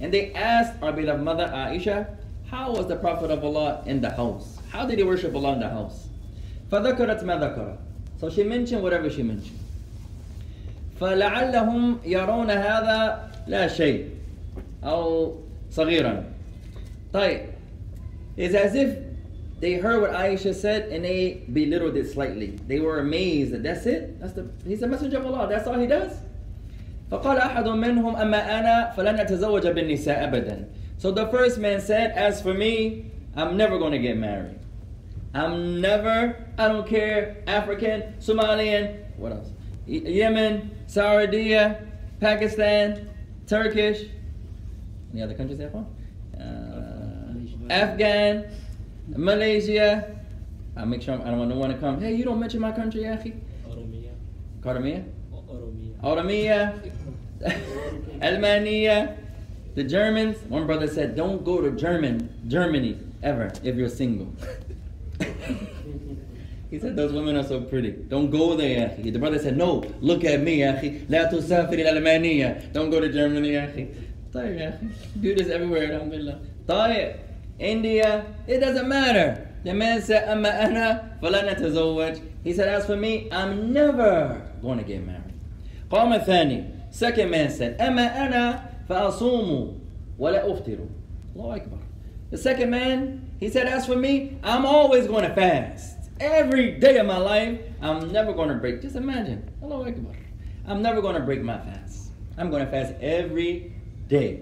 [0.00, 2.06] And they asked our beloved mother Aisha,
[2.50, 4.58] how was the Prophet of Allah in the house?
[4.70, 6.08] How did he worship Allah in the house?
[6.70, 7.76] فذكرت ما ذكر.
[8.20, 9.58] So she mentioned whatever she mentioned.
[11.00, 14.08] فلعلهم يرون هذا لا شيء
[14.84, 15.34] أو
[15.70, 16.24] صغيرا
[17.12, 17.52] طيب
[18.36, 18.98] it's as if
[19.60, 22.58] they heard what Aisha said and they belittled it slightly.
[22.66, 24.20] They were amazed that that's it.
[24.20, 25.48] That's the he's a messenger of Allah.
[25.48, 26.12] That's all he does.
[27.10, 30.66] فقال أحد منهم أما أنا فلن أتزوج بالنساء أبدا.
[30.98, 34.58] So the first man said, as for me, I'm never going to get married.
[35.34, 39.48] I'm never, I don't care, African, Somalian, what else?
[39.86, 41.58] Yemen, Saudi,
[42.20, 43.10] Pakistan,
[43.46, 44.06] Turkish.
[45.12, 45.72] Any other countries there?
[45.74, 45.82] Uh,
[47.69, 48.49] Afghan,
[49.07, 50.15] Malaysia.
[50.75, 51.99] I make sure I'm, I do not want no one to come.
[51.99, 53.33] Hey, you don't mention my country, Afi.
[53.67, 54.11] Oromia.
[54.61, 55.03] Karmia.
[55.33, 56.01] Oromia.
[56.01, 56.91] Oromia.
[58.21, 59.17] Almania.
[59.75, 60.37] The Germans.
[60.49, 64.33] One brother said, "Don't go to German Germany ever if you're single."
[66.69, 67.91] He said, those women are so pretty.
[67.91, 71.09] Don't go there, The brother said, no, look at me, akhi.
[72.73, 73.95] Don't go to Germany, akhi.
[74.31, 76.39] Tayyib, Beauty is everywhere, alhamdulillah.
[77.58, 79.48] India, it doesn't matter.
[79.64, 82.20] The man said, أما أنا فلا نتزوج.
[82.42, 85.34] He said, as for me, I'm never going to get married.
[85.90, 86.70] قام الثاني.
[86.90, 89.78] Second man said, أما أنا فأصوم
[90.18, 90.78] ولا أفطر.
[91.36, 91.78] الله أكبر.
[92.30, 96.10] The second man, he said, as for me, I'm always going to fast.
[96.20, 98.82] Every day of my life, I'm never going to break.
[98.82, 99.50] Just imagine.
[99.62, 100.12] Allah Akbar.
[100.66, 102.10] I'm never going to break my fast.
[102.36, 103.72] I'm going to fast every
[104.08, 104.40] day.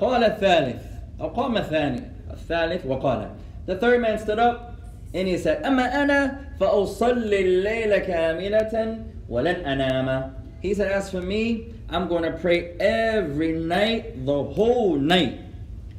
[0.00, 0.82] قال الثالث
[1.20, 3.30] أو قام الثاني الثالث وقال
[3.66, 4.76] The third man stood up
[5.14, 11.72] and he said أما أنا فأصلي الليل كاملة ولن أنام He said as for me
[11.88, 15.40] I'm going to pray every night the whole night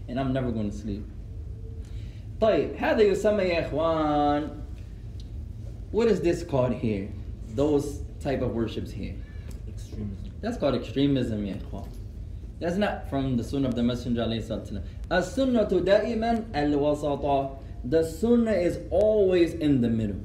[0.08, 1.04] and I'm never going to sleep
[2.42, 4.50] طيب هذا يسمى يا إخوان
[5.92, 7.08] What is this called here?
[7.56, 9.16] Those type of worships here.
[9.70, 10.32] Extremism.
[10.42, 11.88] That's called extremism, ya ikhwan.
[12.60, 17.58] That's not from the sunnah of the Messenger alayhi salatu As-sunnatu da'iman al-wasata.
[17.84, 20.20] The sunnah is always in the middle.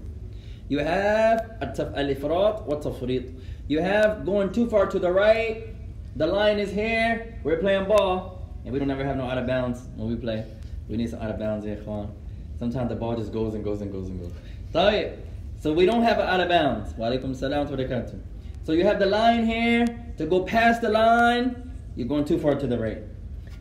[0.69, 3.39] You have al-ifrat wa tafrit.
[3.69, 5.69] You have going too far to the right.
[6.17, 7.39] The line is here.
[7.45, 8.49] We're playing ball.
[8.65, 10.45] And we don't ever have no out of bounds when we play.
[10.89, 12.11] We need some out of bounds, ya ikhwan.
[12.59, 14.33] Sometimes the ball just goes and goes and goes and goes.
[14.73, 15.17] طيب.
[15.61, 16.95] So we don't have an out of bounds.
[16.95, 18.19] Wa alaikum salam wa barakatuh.
[18.65, 19.87] So you have the line here.
[20.19, 22.99] To go past the line, you're going too far to the right.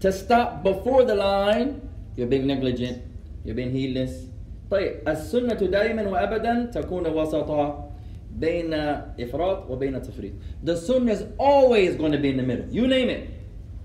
[0.01, 3.03] To stop before the line, you're being negligent.
[3.43, 4.27] You're being heedless.
[4.71, 7.91] طيب السنة دائما وأبدا تكون وسطا
[8.39, 8.73] بين
[9.19, 10.33] إفراط وبين تفريط.
[10.63, 12.65] The sunnah is always going to be in the middle.
[12.69, 13.29] You name it.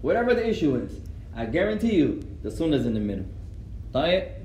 [0.02, 1.00] Whatever the issue is.
[1.34, 3.26] I guarantee you, the sunnah is in the middle.
[3.92, 4.36] طيب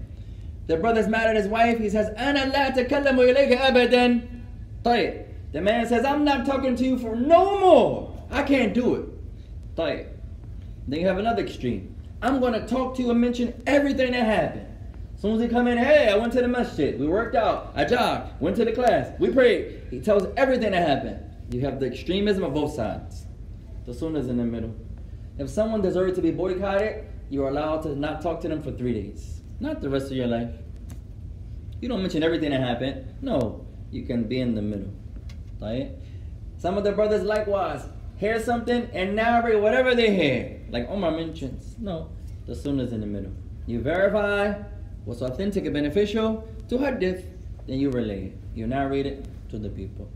[0.67, 1.77] the brother's mad at his wife.
[1.80, 4.21] He says, أنا لا أتكلم إليك أبدا.
[4.84, 5.25] طيب.
[5.51, 8.13] The man says, I'm not talking to you for no more.
[8.32, 9.06] I can't do it.
[9.75, 10.06] طيب.
[10.88, 11.94] then you have another extreme.
[12.22, 14.66] I'm going to talk to you and mention everything that happened.
[15.14, 16.99] As soon as he come in, hey, I went to the masjid.
[16.99, 17.72] We worked out.
[17.75, 18.40] I jogged.
[18.40, 19.12] Went to the class.
[19.18, 19.83] We prayed.
[19.90, 21.20] He tells everything that happened.
[21.51, 23.27] You have the extremism of both sides.
[23.87, 24.75] The sunnah's in the middle.
[25.38, 28.94] If someone deserves to be boycotted, you're allowed to not talk to them for three
[28.94, 29.40] days.
[29.61, 30.51] Not the rest of your life.
[31.81, 33.14] You don't mention everything that happened.
[33.22, 34.92] No, you can be in the middle.
[35.61, 35.92] Right?
[36.59, 37.83] Some of the brothers likewise
[38.16, 41.75] hear something and narrate whatever they hear Like Omar mentions.
[41.80, 42.10] No,
[42.47, 43.34] the sunnah's in the middle.
[43.67, 44.41] You verify
[45.06, 46.30] what's authentic and beneficial
[46.69, 47.21] to hadith,
[47.67, 48.38] then you relay it.
[48.56, 49.19] You narrate it
[49.51, 50.08] to the people.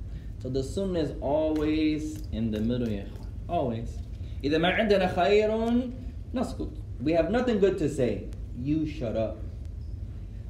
[0.42, 3.28] So the sunnah is always in the middle, ya ikhwan.
[3.50, 3.90] Always.
[4.44, 5.50] إذا ما عندنا خير
[6.34, 6.70] نسكت.
[7.04, 9.38] We have nothing good to say you shut up.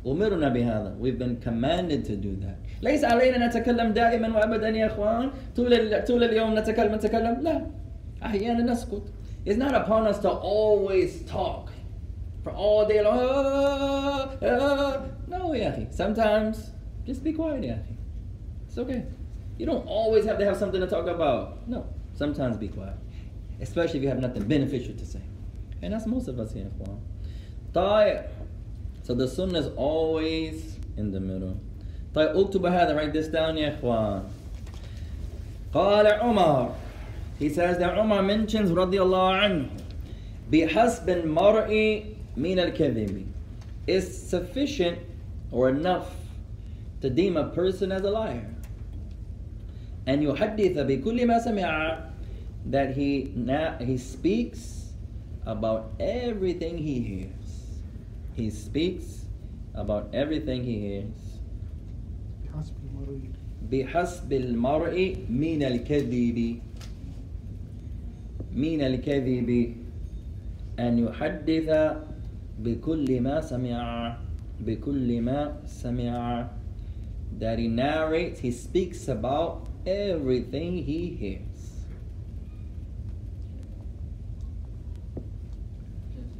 [0.06, 0.98] أمرنا بهذا.
[1.00, 2.58] We've been commanded to do that.
[2.82, 5.32] ليس علينا نتكلم دائما وأبدا يا إخوان.
[5.56, 7.42] طول طول اليوم نتكلم نتكلم.
[7.42, 7.66] لا.
[8.24, 9.04] أحيانا نسكت.
[9.50, 11.72] It's not upon us to always talk
[12.44, 13.20] for all day long.
[13.20, 15.02] Ah, ah.
[15.28, 15.94] No, يا أخي.
[15.94, 16.72] Sometimes
[17.06, 17.96] just be quiet, يا أخي.
[18.68, 19.04] It's okay.
[19.58, 21.68] You don't always have to have something to talk about.
[21.68, 21.86] No.
[22.14, 22.96] Sometimes be quiet.
[23.62, 25.22] Especially if you have nothing beneficial to say.
[25.82, 26.98] And that's most of us here, إخوان.
[27.74, 28.24] طيب
[29.04, 31.56] so the sunnah is always in the middle
[32.14, 34.24] طيب اكتب هذا write this down يا إخوان
[35.74, 36.72] قال عمر
[37.40, 39.70] he says that Umar mentions رضي الله عنه
[40.52, 42.04] بحسب المرء
[42.38, 43.26] من الكذب
[43.88, 44.98] is sufficient
[45.52, 46.12] or enough
[47.02, 48.50] to deem a person as a liar
[50.08, 52.00] and يحدث بكل ما سمع
[52.72, 53.32] that he
[53.80, 54.92] he speaks
[55.46, 57.46] about everything he hears
[58.36, 59.26] he speaks
[59.74, 61.40] about everything he hears.
[62.44, 63.20] بحسب المرء
[63.72, 66.60] بحسب المرء من الكذب
[68.52, 69.76] من الكذب
[70.80, 71.70] أن يحدث
[72.60, 74.18] بكل ما سمع
[74.60, 76.48] بكل ما سمع
[77.40, 81.42] that he narrates, he speaks about everything he hears.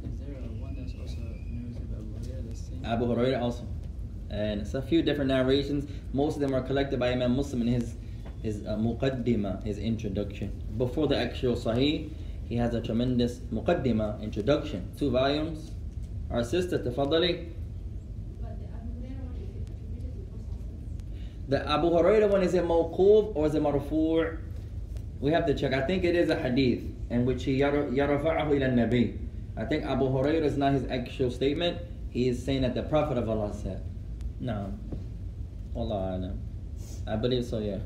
[0.04, 2.84] Is there a one that's also knows about Hurairah that's saying?
[2.84, 3.66] Abu Hurairah also.
[4.30, 5.86] And it's a few different narrations.
[6.12, 7.94] Most of them are collected by Imam Muslim in his
[8.42, 10.59] his uh, muqaddimah, his introduction.
[10.77, 12.09] before the actual Sahih,
[12.47, 15.71] he has a tremendous muqaddimah, introduction, two volumes.
[16.29, 17.49] Our sister Tafadali.
[21.47, 24.37] The Abu Huraira one is a mawquf or is a marfu'?
[25.19, 25.73] We have to check.
[25.73, 29.17] I think it is a hadith in which he yarafa'ahu ila nabi.
[29.57, 31.77] I think Abu Huraira is not his actual statement.
[32.09, 33.83] He is saying that the Prophet of Allah said.
[34.39, 34.73] No.
[35.75, 36.33] Allah
[37.07, 37.79] I believe so, yeah.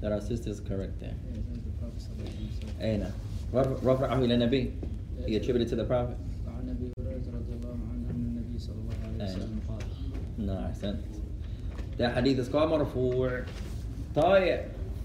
[0.00, 1.14] that our sister is correct there.
[1.32, 2.02] Yeah, the Prophet
[2.80, 3.12] Ayna.
[3.52, 4.72] Rafa'ahu Nabi.
[5.26, 6.16] He attributed to the Prophet.
[9.18, 9.48] Ayna.
[10.38, 10.72] No,
[11.98, 13.44] That hadith is called Marfu'.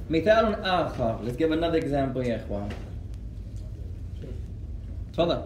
[0.09, 1.23] Mithalun Akha.
[1.23, 2.69] let's give another example here, يا إخوان
[5.13, 5.41] تفضل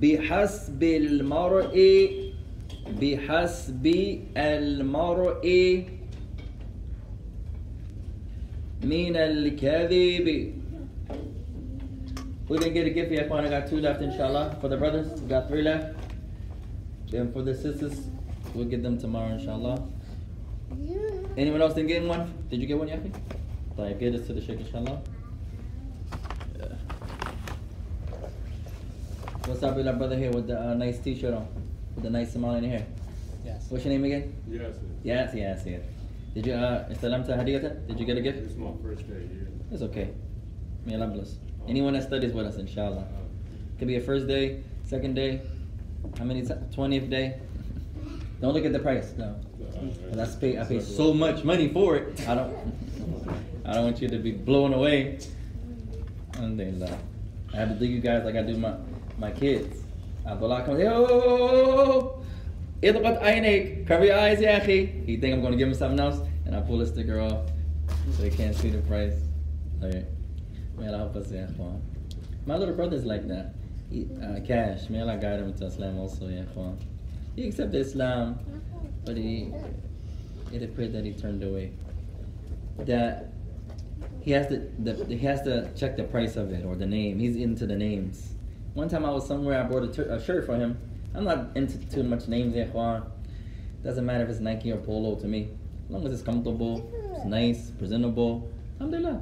[0.00, 2.32] بحسب المرء
[3.00, 3.86] بحسب
[4.36, 5.84] المرء
[8.82, 10.58] min al-kadhib.
[12.48, 13.28] We're going get a gift here.
[13.32, 14.58] I got two left, inshallah.
[14.60, 15.96] For the brothers, we got three left.
[17.10, 18.08] Then for the sisters,
[18.54, 19.88] we'll get them tomorrow, inshallah.
[20.78, 20.98] Yeah.
[21.36, 22.32] Anyone else didn't get one?
[22.50, 23.14] Did you get one, Yafi?
[23.76, 25.00] Like, get us to the sheikh, inshallah.
[26.58, 26.66] Yeah.
[29.46, 31.46] What's up with our brother here with the uh, nice t-shirt on?
[31.94, 32.86] With the nice Somali in here?
[33.44, 33.66] Yes.
[33.68, 34.34] What's your name again?
[34.48, 34.74] Yes.
[35.02, 35.82] Yes, yes, yes.
[36.34, 37.86] Did you, uh, Hadiyata?
[37.86, 38.38] Did you get a gift?
[38.38, 39.48] it's my first day here.
[39.70, 40.10] It's okay.
[40.86, 41.36] May Allah bless.
[41.68, 43.04] Anyone that studies with us, inshallah.
[43.78, 45.42] Could be a first day, second day,
[46.18, 47.38] how many 20th day.
[48.40, 49.36] Don't look at the price, no.
[49.58, 52.26] Well, That's pay, I pay so much money for it.
[52.26, 52.56] I don't,
[53.64, 55.18] I don't want you to be blown away.
[56.34, 56.98] Alhamdulillah.
[57.52, 58.74] I have to do you guys like I do my,
[59.18, 59.82] my kids.
[60.26, 62.21] Abdullah comes, yo,
[65.06, 66.18] you think I'm going to give him something else?
[66.46, 67.48] And I pull the sticker off
[68.16, 69.14] so he can't see the price.
[69.80, 70.04] Okay.
[70.76, 71.20] Man, I hope I
[72.44, 73.54] My little brother's like that.
[73.88, 74.90] He, uh, cash.
[74.90, 76.26] Man, I guide him to Islam also.
[76.26, 76.42] Yeah,
[77.36, 78.40] he accepted Islam,
[79.04, 79.52] but he
[80.52, 81.70] it appeared that he turned away.
[82.80, 83.32] That
[84.22, 87.20] he has to the, he has to check the price of it or the name.
[87.20, 88.34] He's into the names.
[88.74, 90.78] One time I was somewhere, I bought a shirt for him
[91.15, 93.03] I'm not into too much names, ya ikhwan.
[93.83, 95.49] Doesn't matter if it's Nike or Polo to me.
[95.85, 98.49] As long as it's comfortable, it's nice, presentable.
[98.79, 99.21] Alhamdulillah.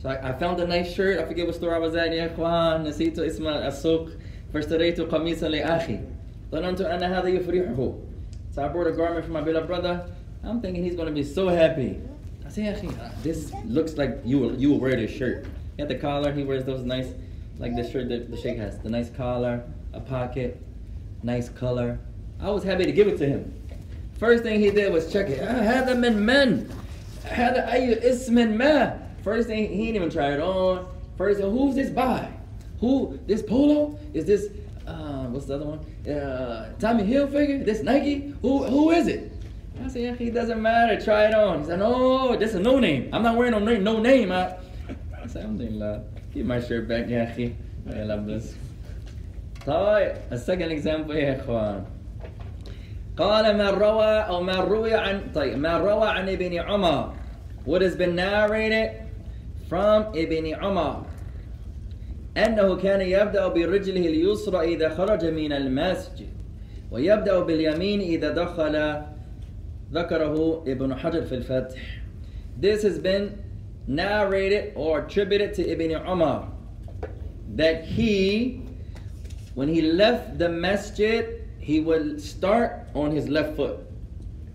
[0.00, 1.18] So I, I found a nice shirt.
[1.18, 2.12] I forget what store I was at.
[2.12, 4.08] يا إخوان نسيت اسم السوق
[4.54, 5.98] فاشتريت قميصا لأخي
[6.52, 7.94] ظننت أن هذا يفرحه.
[8.50, 10.06] So I brought a garment for my beloved brother.
[10.44, 12.00] I'm thinking he's going to be so happy.
[12.46, 15.44] I say, "Akhi, uh, this looks like you will, you will wear this shirt.
[15.76, 16.32] He had the collar.
[16.32, 17.08] He wears those nice,
[17.58, 18.78] like this shirt that the sheikh has.
[18.78, 20.62] The nice collar, a pocket,
[21.23, 21.99] nice color.
[22.39, 23.53] I was happy to give it to him.
[24.19, 25.39] First thing he did was check it.
[25.41, 26.69] Ah, hada min men.
[27.23, 28.99] Hada ayu ismin man.
[29.23, 30.85] First thing, he didn't even try it on.
[31.17, 32.29] First thing, who's this by?
[32.81, 33.97] Who, this Polo?
[34.13, 34.49] Is this,
[34.85, 36.13] uh, what's the other one?
[36.13, 37.63] Uh, Tommy Hilfiger?
[37.63, 38.33] This Nike?
[38.41, 39.31] Who, who is it?
[39.81, 40.99] I said, yeah, he doesn't matter.
[40.99, 41.61] Try it on.
[41.61, 43.09] He said, no, this is no name.
[43.13, 43.83] I'm not wearing no name.
[43.83, 44.33] No name.
[44.33, 44.57] I,
[45.17, 46.03] I said, Alhamdulillah.
[46.33, 47.55] Give my shirt back, Yahi.
[47.89, 48.55] I love this.
[49.67, 51.83] طيب, second example يا إخوان.
[53.17, 57.13] قال ما روى أو ما روي عن طيب ما روى عن ابن عمر.
[57.65, 58.91] What has been narrated
[59.69, 61.05] from ابن عمر.
[62.37, 66.29] أنه كان يبدأ برجله اليسرى إذا خرج من المسجد
[66.91, 69.01] ويبدأ باليمين إذا دخل
[69.91, 71.79] ذكره ابن حجر في الفتح.
[72.59, 73.37] This has been
[73.87, 76.49] narrated or attributed to Ibn Umar
[77.55, 78.62] that he
[79.54, 81.24] when he left the masjid
[81.60, 83.76] he would start on his left foot.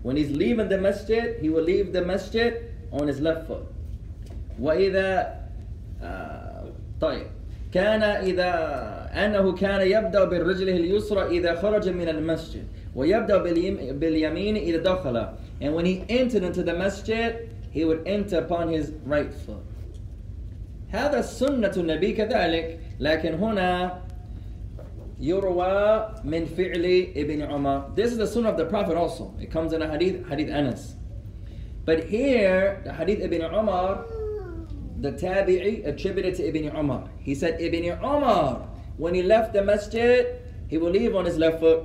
[0.02, 2.54] When he's leaving the masjid, he will leave the masjid
[2.92, 3.62] on his left foot.
[4.60, 5.34] وإذا
[6.02, 6.64] آه
[7.00, 7.26] طيب
[7.72, 8.50] كان إذا
[9.14, 12.62] أنه كان يبدأ بالرجل اليسرى إذا خرج من المسجد
[12.96, 15.28] ويبدأ باليم- باليمين إذا دخل
[15.60, 19.62] and when he entered into the masjid he would enter upon his right foot
[20.92, 23.98] هذا سنة النبي كذلك لكن هنا
[25.20, 29.34] يروى من فعل ابن عمر This is the sunnah of the Prophet also.
[29.40, 30.94] It comes in a hadith, hadith Anas.
[31.84, 34.06] But here, the hadith Ibn Umar,
[35.00, 37.08] the tabi'i attributed to Ibn Umar.
[37.20, 38.66] He said, Ibn Umar,
[38.96, 41.84] when he left the masjid, he will leave on his left foot.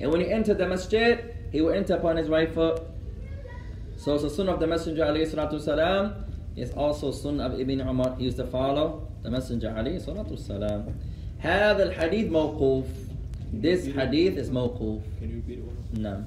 [0.00, 2.82] And when he entered the masjid, he will enter upon his right foot.
[3.96, 6.24] So it's the sunnah of the Messenger alayhi salatu salam.
[6.56, 8.16] It's also sunnah of Ibn Umar.
[8.16, 10.98] He used to follow the Messenger alayhi salatu salam.
[11.43, 12.85] هذا الحديث موقوف.
[13.53, 15.01] This hadith is موقوف.
[15.19, 16.23] Can you repeat it one more نعم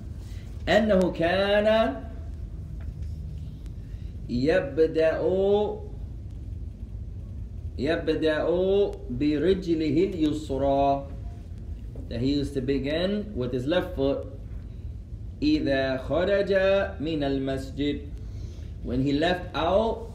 [0.69, 1.97] أنه كان
[4.29, 5.21] يبدأ
[7.79, 8.45] يبدأ
[9.11, 11.07] برجله اليسرى
[12.09, 14.27] that he used to begin with his left foot
[15.43, 16.53] إذا خرج
[17.01, 18.01] من المسجد
[18.85, 20.11] when he left out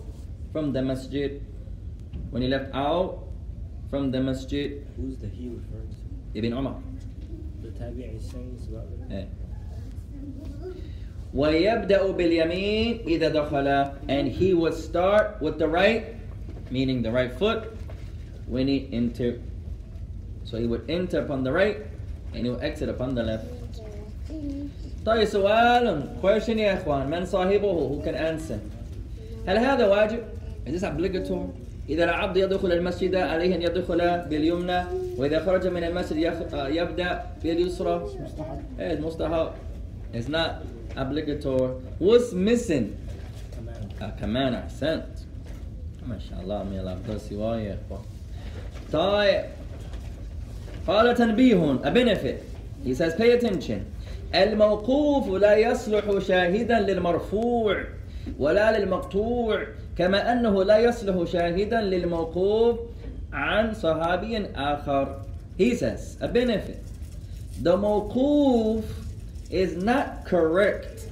[0.53, 1.41] from the masjid
[2.31, 3.20] when he left out
[3.90, 6.38] from the masjid Who's the he referring to?
[6.38, 6.76] Ibn Umar.
[7.62, 9.14] The tabi'i is saying this about it?
[9.14, 9.24] Eh.
[11.34, 16.16] ويبدأ باليمين إذا دخل and he would start with the right
[16.70, 17.76] meaning the right foot
[18.46, 19.42] when he entered
[20.44, 21.78] so he would enter upon the right
[22.32, 23.44] and he would exit upon the left
[25.07, 28.59] طيب سؤال question يا إخوان من صاحبه who can answer
[29.46, 30.22] هل هذا واجب
[30.66, 31.48] is this obligatory
[31.91, 34.83] إذا العبد يدخل المسجد عليه أن يدخل باليمنى
[35.17, 39.53] وإذا خرج من المسجد يبدأ باليسرى مستحب it's mustahab.
[40.13, 40.63] It's not
[40.95, 41.73] obligatory.
[41.99, 42.95] What's missing?
[43.99, 45.03] A command accent.
[46.07, 48.01] ما شاء الله من الله يفضل سواه يا اخوان.
[48.93, 49.45] طيب.
[50.87, 52.43] قال تنبيه a benefit.
[52.85, 53.85] He says pay attention.
[54.35, 57.83] الموقوف لا يصلح شاهدا للمرفوع
[58.39, 59.67] ولا للمقطوع
[60.00, 62.78] كما أنه لا يصلح شاهدا للموقوف
[63.32, 65.22] عن صحابي آخر.
[65.59, 66.82] He says a benefit.
[67.62, 68.84] The mawquf
[69.50, 71.07] is not correct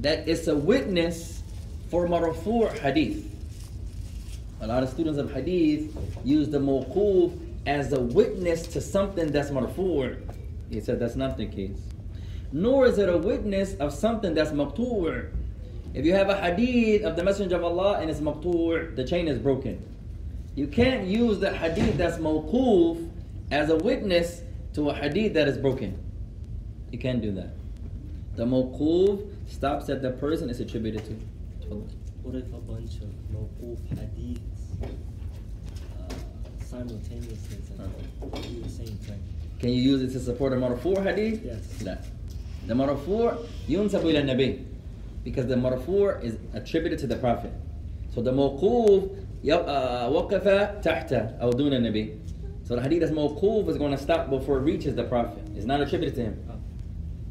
[0.00, 1.42] that it's a witness
[1.90, 3.30] for marfu' hadith.
[4.60, 7.32] A lot of students of hadith use the mawquf
[7.66, 10.20] as a witness to something that's marfu'.
[10.68, 11.78] He said that's not the case.
[12.52, 15.28] Nor is it a witness of something that's maqtu'.
[15.93, 19.27] If you have a hadith of the Messenger of Allah and it's maqtu', the chain
[19.27, 19.83] is broken.
[20.55, 23.09] You can't use the hadith that's mawquf
[23.51, 24.41] as a witness
[24.73, 25.97] to a hadith that is broken.
[26.91, 27.53] You can't do that.
[28.35, 31.13] The mawquf stops at the person it's attributed to.
[32.21, 34.39] What if a bunch of mawquf hadiths
[34.83, 36.13] uh,
[36.63, 37.57] simultaneously?
[37.77, 39.23] Like the same saying,
[39.59, 41.43] Can you use it to support a marfu' hadith?
[41.43, 41.81] Yes.
[41.81, 41.97] No.
[42.67, 44.65] The marfu' yunsabu ila nabi
[45.23, 47.51] because the marfu' is attributed to the Prophet.
[48.13, 52.19] So the mawquf, uh, waqafa tahta, aw duna nabi.
[52.63, 55.43] So the hadith that's mawquf is going to stop before it reaches the Prophet.
[55.55, 56.61] It's not attributed to him.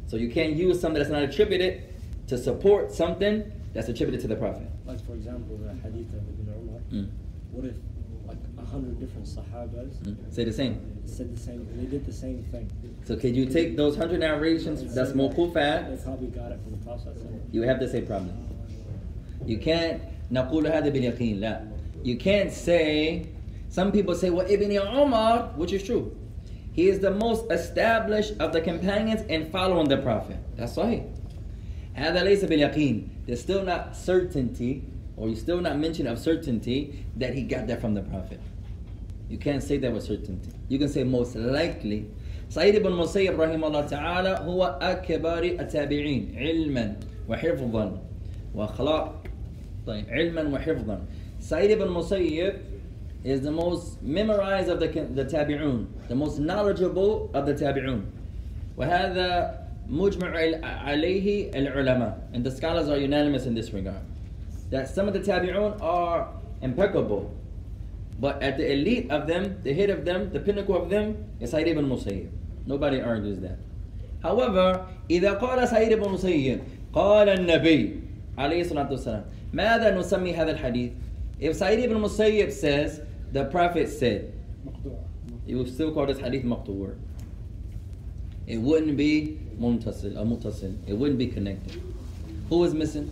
[0.07, 1.85] So you can't use something that's not attributed
[2.29, 4.67] to support something that's attributed to the Prophet.
[4.87, 7.11] Like for example, the hadith of Ibn Umar, mm.
[7.51, 7.77] what if
[8.74, 10.16] hundred different sahabas Mm.
[10.34, 10.80] Say the same.
[11.06, 12.70] said the same, they did the same thing?
[13.06, 16.84] So could you take those hundred narrations that's They mawqufat probably got it from the
[16.86, 17.16] Prophet.
[17.52, 18.34] you have the same problem.
[19.46, 21.62] You can't نقول هذا باليقين لا.
[22.04, 23.28] You can't say
[23.70, 26.16] some people say well Ibn Umar which is true.
[26.72, 30.38] He is the most established of the companions in following the Prophet.
[30.58, 31.04] That's right.
[31.96, 33.08] هذا ليس باليقين.
[33.28, 34.82] There's still not certainty
[35.16, 38.40] or you still not mention of certainty that he got that from the Prophet.
[39.29, 40.51] You can't say that with certainty.
[40.69, 42.07] You can say most likely.
[42.51, 46.97] سعيد بن مسيب رحمه الله تعالى هو أكبر التابعين علما
[47.29, 47.99] وحفظا
[48.55, 49.23] وأخلاق
[49.87, 51.01] طيب علما وحفظا
[51.41, 52.59] Sa'id بن Musayyib
[53.25, 58.03] is the most memorized of the, the tabi'un, the most knowledgeable of the tabi'un.
[58.77, 59.55] وهذا
[59.89, 62.19] مجمع عليه العلماء.
[62.33, 64.01] And the scholars are unanimous in this regard.
[64.71, 66.29] That some of the tabi'un are
[66.61, 67.31] impeccable.
[68.20, 71.52] but at the elite of them, the head of them, the pinnacle of them is
[71.52, 72.30] Sa'id ibn Musayyib.
[72.66, 73.58] Nobody argues that.
[74.22, 76.60] However, إذا قال سعيد بن مسيب
[76.94, 78.00] قال النبي
[78.38, 79.24] عليه الصلاة والسلام
[79.54, 80.92] ماذا نسمي هذا الحديث?
[81.40, 83.02] If Sa'id ibn Musayyib says
[83.34, 84.32] the Prophet said,
[84.66, 84.98] مقطوع
[85.46, 86.96] you will still call this hadith maqtur.
[88.48, 90.76] It wouldn't be muntasil or mutasil.
[90.88, 91.82] It wouldn't be connected.
[92.50, 93.12] Who is missing?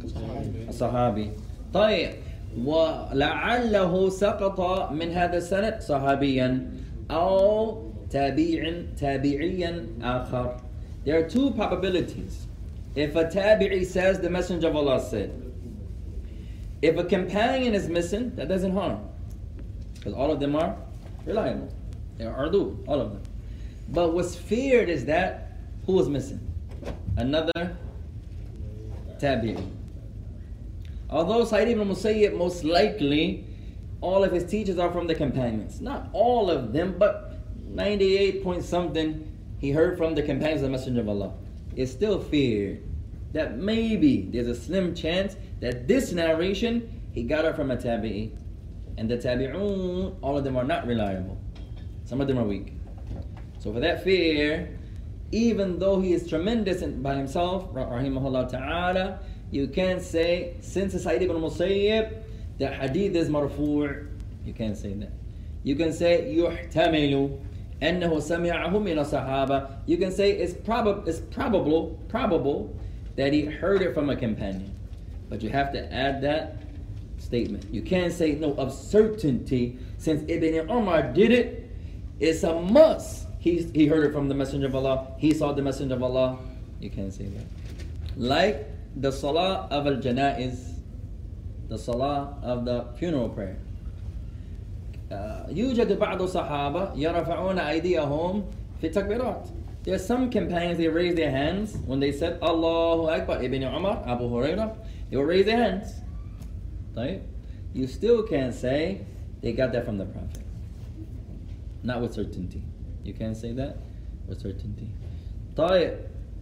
[0.00, 0.68] صحابي.
[0.68, 1.30] الصحابي
[1.74, 2.10] طيب
[2.58, 6.70] ولعله سقط من هذا السند صحابيا
[7.10, 10.56] أو تابع تابعيا آخر
[11.04, 12.46] There are two probabilities.
[12.94, 15.30] If a tabi'i says the Messenger of Allah said,
[16.82, 19.00] if a companion is missing, that doesn't harm.
[19.94, 20.76] Because all of them are
[21.24, 21.72] reliable.
[22.18, 23.22] They are ardu, all of them.
[23.88, 25.52] But what's feared is that
[25.86, 26.40] who is missing?
[27.16, 27.76] Another
[29.18, 29.62] tabi'i.
[31.09, 33.45] Although Sa'id ibn Musayyib most likely
[34.01, 35.81] all of his teachers are from the companions.
[35.81, 37.39] Not all of them, but
[37.69, 41.33] 98 point something he heard from the companions of the Messenger of Allah.
[41.75, 42.83] It's still feared
[43.33, 48.31] that maybe there's a slim chance that this narration he got it from a tabi'i.
[48.97, 51.37] And the tabi'un, all of them are not reliable.
[52.03, 52.73] Some of them are weak.
[53.57, 54.77] So for that fear,
[55.31, 59.19] even though he is tremendous by himself, rahimahullah ta'ala,
[59.54, 62.22] you can't say, since it's Sa'id ibn Musayyib,
[62.58, 64.06] the hadith is marfu'.
[64.44, 65.12] You can't say that.
[65.62, 67.38] You can say, يحتمل
[67.82, 69.68] أنه سمعه من الصحابة.
[69.86, 72.76] You can say it's, prob- it's probable, probable
[73.16, 74.74] that he heard it from a companion.
[75.28, 76.58] But you have to add that
[77.18, 77.66] statement.
[77.72, 81.70] You can't say no of certainty since Ibn Umar did it.
[82.18, 83.26] It's a must.
[83.38, 85.14] He, he heard it from the Messenger of Allah.
[85.18, 86.38] He saw the Messenger of Allah.
[86.80, 87.44] You can't say that.
[88.16, 90.80] Like the Salah of al Janaiz,
[91.68, 93.56] the Salah of the funeral prayer.
[95.10, 98.44] Uh, يوجد بعض الصحابة يرفعون أيديهم
[98.80, 99.48] في التكبيرات.
[99.82, 103.42] There are some companions they raise their hands when they said Allahu Akbar.
[103.42, 104.76] Ibn Umar, Abu Hurairah,
[105.10, 105.94] they will raise their hands.
[106.94, 107.22] Right?
[107.72, 109.00] You still can't say
[109.40, 110.42] they got that from the Prophet.
[111.82, 112.62] Not with certainty.
[113.04, 113.78] You can't say that
[114.28, 114.88] with certainty.
[115.56, 115.96] طيب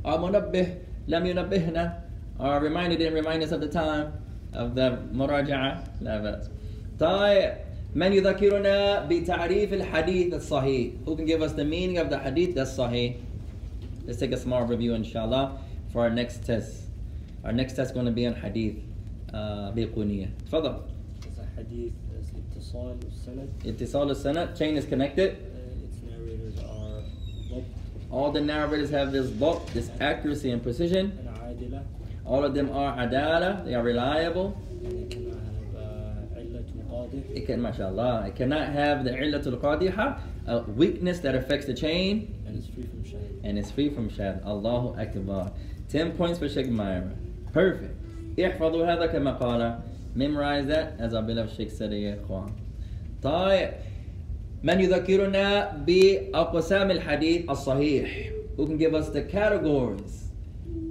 [0.05, 0.75] our منبه
[1.09, 2.01] لم ينبهنا
[2.41, 4.13] our reminder didn't remind us of the time
[4.55, 6.51] of the مراجعة لا بأس
[7.01, 7.53] طيب
[7.95, 12.77] من يذكرنا بتعريف الحديث الصحيح who can give us the meaning of the hadith that's
[12.77, 13.17] sahih
[14.07, 15.59] let's take a small review inshallah
[15.93, 16.73] for our next test
[17.45, 18.77] our next test is going to be on hadith
[19.35, 20.77] uh, بيقونية تفضل
[21.23, 23.49] It's a hadith, it's اتصال والسند.
[23.67, 27.03] اتصال السند chain is connected Uh, its narrators are
[27.51, 27.65] ضبط
[28.11, 31.83] all the narrators have this bulk, this accuracy and precision and عادلة
[32.25, 37.37] all of them are adala they are reliable and it cannot have uh, علة قادح
[37.37, 42.35] it can mashallah it cannot have the illatul qadiha a weakness that affects the chain
[42.47, 43.41] and it's free from shade.
[43.45, 45.53] and it's free from shad Allahu Akbar
[45.89, 47.11] 10 points for Sheikh Myra
[47.53, 47.95] perfect
[48.39, 49.81] احفظوا هذا كما قال
[50.15, 52.53] memorize that as our beloved Sheikh said يا إخوان
[53.23, 53.71] طيب
[54.63, 60.22] من يذكرنا بأقسام الحديث الصحيح who can give us the categories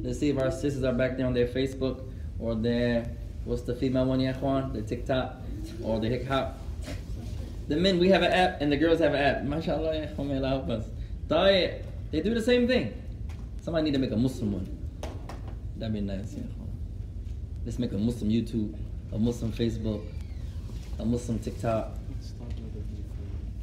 [0.03, 2.03] Let's see if our sisters are back there on their Facebook
[2.41, 3.09] or their,
[3.45, 4.73] what's the female one, Yaquan?
[4.73, 5.37] The TikTok
[5.83, 6.59] or the Hip Hop.
[7.69, 9.43] The men, we have an app and the girls have an app.
[9.45, 10.87] MashaAllah, Yaquan, help us.
[11.29, 11.85] Diet.
[12.11, 12.93] They do the same thing.
[13.63, 14.79] Somebody need to make a Muslim one.
[15.77, 16.43] That'd be nice, yeah.
[17.65, 18.77] Let's make a Muslim YouTube,
[19.13, 20.05] a Muslim Facebook,
[20.99, 21.97] a Muslim TikTok.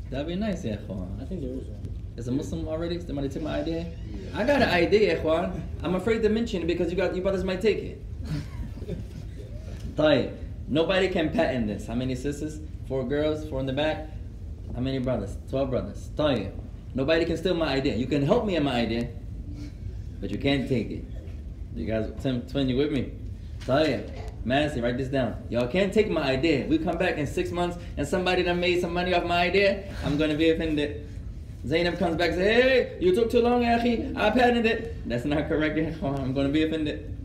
[0.10, 0.78] That'd be nice, yeah.
[1.22, 1.79] I think there is one
[2.20, 3.00] as a Muslim already?
[3.00, 3.88] Somebody take my idea?
[4.36, 5.64] I got an idea, Juan.
[5.82, 8.02] I'm afraid to mention it because you got your brothers might take it.
[9.96, 10.36] Tayyip.
[10.68, 11.88] Nobody can patent this.
[11.88, 12.60] How many sisters?
[12.90, 14.10] Four girls, four in the back.
[14.76, 15.38] How many brothers?
[15.50, 16.10] Twelve brothers.
[16.18, 16.52] Tayyip.
[16.94, 17.96] Nobody can steal my idea.
[17.96, 19.08] You can help me in my idea,
[20.20, 21.06] but you can't take it.
[21.74, 23.14] You guys, Tim, twin, you with me?
[23.62, 24.10] Tayyip.
[24.44, 25.42] Madison, write this down.
[25.50, 26.68] Y'all can't take my idea.
[26.68, 29.94] We come back in six months and somebody that made some money off my idea,
[30.04, 31.06] I'm gonna be offended.
[31.66, 34.14] Zainab comes back and says, hey, you took too long, Achi.
[34.16, 35.10] I patented it.
[35.10, 35.78] That's not correct.
[36.02, 37.16] Oh, I'm going to be offended.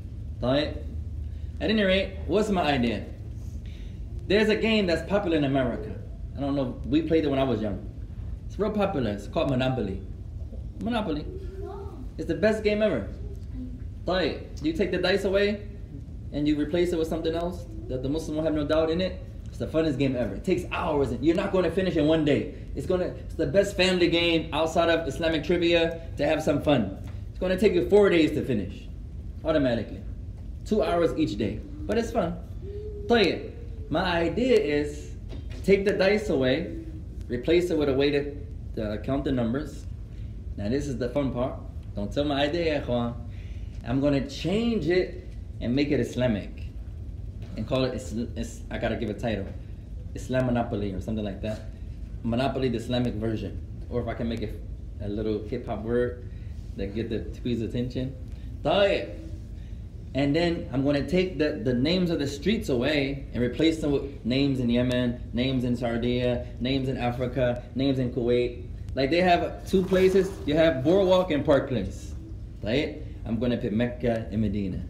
[0.43, 0.76] Right?
[1.61, 3.05] At any rate, what's my idea?
[4.26, 5.95] There's a game that's popular in America.
[6.37, 6.80] I don't know.
[6.87, 7.89] We played it when I was young.
[8.47, 9.11] It's real popular.
[9.12, 10.03] It's called Monopoly.
[10.80, 11.24] Monopoly.
[12.18, 13.09] It's the best game ever.
[14.07, 14.49] Right?
[14.62, 15.68] You take the dice away
[16.32, 19.01] and you replace it with something else that the Muslim will have no doubt in
[19.01, 19.20] it.
[19.55, 20.35] It's the funnest game ever.
[20.35, 22.55] It takes hours, and you're not going to finish in one day.
[22.75, 23.07] It's going to.
[23.07, 26.99] It's the best family game outside of Islamic trivia to have some fun.
[27.31, 28.89] It's going to take you four days to finish,
[29.45, 30.01] automatically,
[30.67, 31.61] two hours each day.
[31.87, 32.37] But it's fun.
[33.07, 33.57] Play it.
[33.91, 35.13] My idea is
[35.63, 36.77] take the dice away,
[37.29, 39.87] replace it with a way to uh, count the numbers.
[40.57, 41.55] Now this is the fun part.
[41.95, 43.15] Don't tell my idea, Juan.
[43.87, 45.29] I'm gonna change it
[45.61, 46.64] and make it Islamic
[47.57, 49.47] and call it, it's, it's, I gotta give a title,
[50.15, 51.63] Islam Monopoly or something like that.
[52.23, 53.61] Monopoly, the Islamic version.
[53.91, 54.61] Or if I can make it
[55.03, 56.29] a little hip hop word
[56.77, 58.15] that get the squeeze attention.
[58.63, 59.21] Tayyip.
[60.15, 63.81] And then I'm going to take the, the names of the streets away and replace
[63.81, 68.65] them with names in Yemen, names in Sardinia, names in Africa, names in Kuwait.
[68.95, 70.31] Like they have two places.
[70.47, 71.69] You have Boardwalk and Parklands.
[71.69, 72.15] Place.
[72.63, 73.03] Right?
[73.27, 74.83] I'm going to put Mecca and Medina.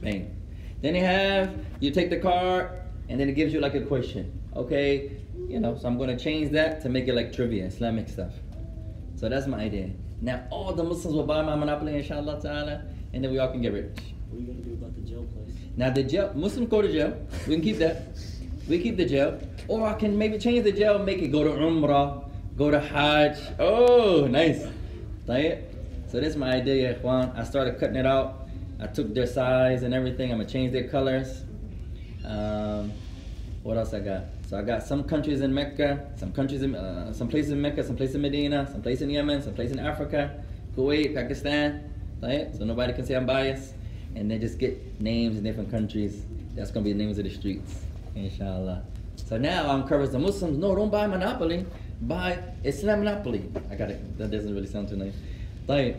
[0.00, 0.37] Bang.
[0.80, 2.70] Then you have, you take the card,
[3.08, 4.32] and then it gives you like a question.
[4.54, 5.12] Okay,
[5.48, 8.32] you know, so I'm gonna change that to make it like trivia, Islamic stuff.
[9.16, 9.90] So that's my idea.
[10.20, 13.62] Now all the Muslims will buy my monopoly, inshallah ta'ala, and then we all can
[13.62, 13.98] get rich.
[14.30, 15.56] What are you gonna do about the jail place?
[15.76, 17.16] Now the jail, Muslims go to jail.
[17.46, 18.02] We can keep that.
[18.68, 19.40] we keep the jail.
[19.66, 22.24] Or I can maybe change the jail, make it go to Umrah,
[22.56, 23.38] go to Hajj.
[23.58, 24.66] Oh, nice.
[26.10, 27.32] So that's my idea, Juan.
[27.36, 28.37] I started cutting it out.
[28.80, 30.30] I took their size and everything.
[30.30, 31.42] I'm gonna change their colors.
[32.24, 32.92] Um,
[33.62, 34.24] what else I got?
[34.46, 37.82] So I got some countries in Mecca, some countries in, uh, some places in Mecca,
[37.82, 40.42] some places in Medina, some places in Yemen, some places in Africa,
[40.76, 42.54] Kuwait, Pakistan, right?
[42.56, 43.74] So nobody can say I'm biased.
[44.14, 46.24] And they just get names in different countries.
[46.54, 47.82] That's gonna be the names of the streets,
[48.14, 48.84] inshallah.
[49.16, 51.66] So now I'm covering the Muslims, no, don't buy Monopoly,
[52.02, 53.44] buy Islam Monopoly.
[53.70, 55.14] I got it, that doesn't really sound too nice.
[55.66, 55.96] Like,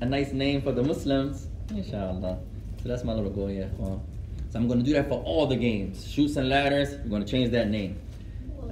[0.00, 2.38] a nice name for the Muslims Inshallah.
[2.82, 3.66] So that's my little goal, yeah.
[3.78, 4.02] Well,
[4.50, 6.06] so I'm going to do that for all the games.
[6.08, 7.98] Chutes and ladders, we're going to change that name.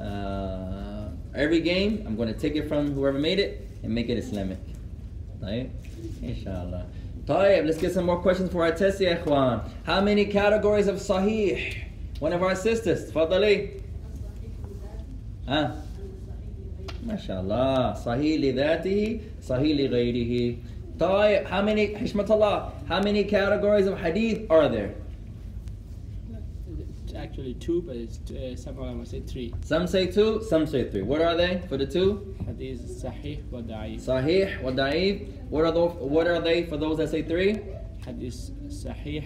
[0.01, 4.19] Uh, every game, I'm going to take it from whoever made it and make it
[4.19, 4.59] Islamic.
[5.41, 5.71] Right?
[6.23, 6.87] Inshallah.
[7.27, 9.69] طيب, let's get some more questions for our test, ya ikhwan.
[9.85, 11.83] How many categories of sahih?
[12.21, 13.81] One of our sisters, تفضلي.
[15.49, 15.77] ها؟
[17.07, 17.17] ما
[17.97, 20.57] sahih li صحيح sahih li لغيره
[21.00, 24.92] طيب how many حشمة الله how many categories of hadith are there
[27.06, 29.52] It's actually two, but it's uh, some ulama say three.
[29.64, 33.62] some say two some say three what are they for the two Hadith sahih wa
[33.62, 34.00] da'if.
[34.02, 37.58] صحيح وضعيف what are those what are they for those that say three
[38.06, 39.24] Hadith sahih,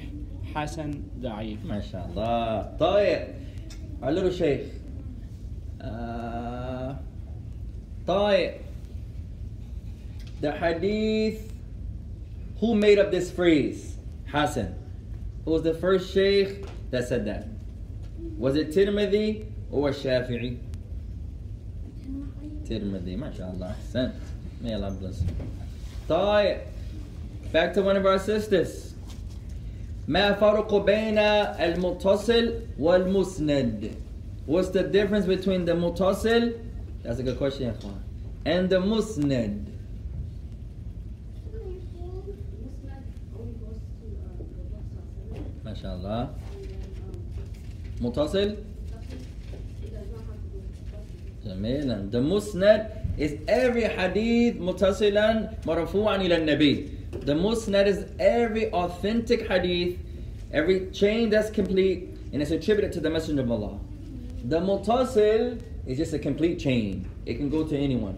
[0.53, 1.57] hasan, da'if.
[1.65, 3.35] ما شاء الله طيب
[4.01, 4.63] our little sheikh
[5.81, 6.93] uh,
[8.07, 8.53] طيب
[10.41, 11.51] the hadith
[12.59, 13.97] who made up this phrase
[14.31, 14.75] Hassan
[15.45, 17.47] who was the first sheikh that said that
[18.37, 20.57] was it Tirmidhi or Shafi'i
[22.65, 24.13] Tirmidhi ما شاء الله أحسنت
[24.63, 25.27] may Allah bless you
[26.09, 26.59] طيب
[27.51, 28.93] back to one of our sisters
[30.07, 33.91] ما فرق بين المتصل والمسند
[34.45, 36.53] What's the difference between the متصل
[37.03, 38.01] That's a good question يا اخوان
[38.45, 39.65] and the musnad
[45.83, 46.29] شاء الله
[48.01, 48.55] متصل
[51.45, 52.81] جميلا the musnad
[53.17, 56.87] is every hadith متصلا مرفوعا إلى النبي
[57.25, 59.97] the musnad is every authentic hadith
[60.51, 63.77] every chain that's complete and it's attributed to the messenger of Allah
[64.45, 68.17] the mutasil is just a complete chain it can go to anyone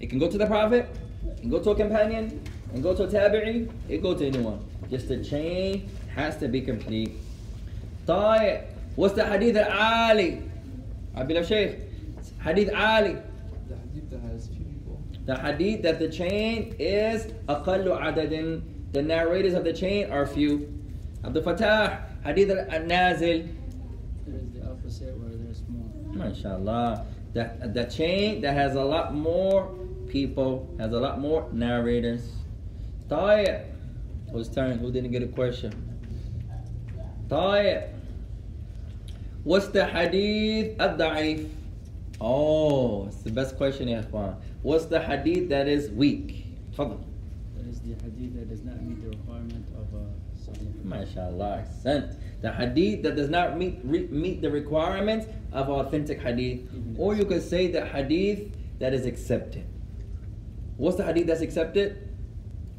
[0.00, 0.88] it can go to the prophet
[1.36, 2.40] it can go to a companion
[2.72, 4.58] and go to a tabi'i it can go to anyone
[4.90, 7.12] just the chain has to be complete
[8.06, 8.62] طيب
[8.96, 10.42] what's the hadith al-Ali
[11.16, 11.78] Abil Sheikh
[12.42, 13.16] hadith Ali
[13.68, 15.00] The hadith that has few people.
[15.24, 20.68] the hadith that the chain is أقل عدد the narrators of the chain are few
[21.24, 23.46] Abdul Fattah hadith al-Nazil
[24.26, 25.88] There is the opposite where there's more.
[26.26, 27.04] MashaAllah.
[27.32, 29.72] The, the chain that has a lot more
[30.08, 32.22] people, has a lot more narrators.
[33.08, 33.64] طيب.
[34.32, 34.78] Whose turn?
[34.78, 35.72] Who didn't get a question?
[37.28, 37.88] طيب.
[39.44, 41.48] What's the hadith ad-da'if?
[42.20, 44.36] Oh, it's the best question, ya ikhwan.
[44.62, 46.46] What's the hadith that is weak?
[46.76, 46.98] تفضل.
[47.56, 50.04] There is the hadith that does not meet the requirement of a
[50.38, 50.72] sahih.
[50.84, 51.82] MashaAllah.
[51.82, 52.16] Sent.
[52.42, 56.60] The hadith that does not meet re, meet the requirements of authentic hadith.
[56.96, 59.66] Or you could say the hadith that is accepted.
[60.76, 62.08] What's the hadith that's accepted?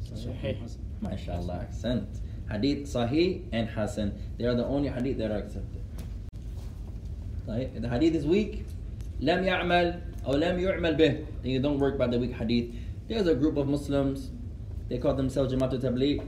[0.04, 0.56] Sahih.
[1.02, 1.72] MashaAllah.
[1.74, 2.08] Sent.
[2.50, 4.18] Hadith Sahih and Hasan.
[4.38, 5.82] They are the only hadith that are accepted.
[7.46, 7.70] Right?
[7.74, 8.64] If the hadith is weak,
[9.20, 11.26] لم يعمل أو لم يعمل به.
[11.42, 12.74] Then you don't work by the weak hadith.
[13.08, 14.30] There's a group of Muslims.
[14.88, 16.22] They call themselves Jamaat al-Tabliq.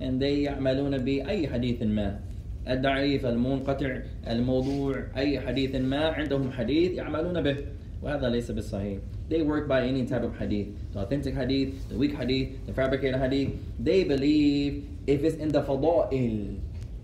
[0.00, 2.20] and they يعملون بأي حديث ما
[2.68, 7.56] الضعيف المنقطع الموضوع أي حديث ما عندهم حديث يعملون به
[8.02, 8.98] وهذا ليس بالصحيح
[9.28, 13.18] they work by any type of hadith the authentic hadith the weak hadith the fabricated
[13.20, 13.50] hadith
[13.80, 16.58] they believe if it's in the fada'il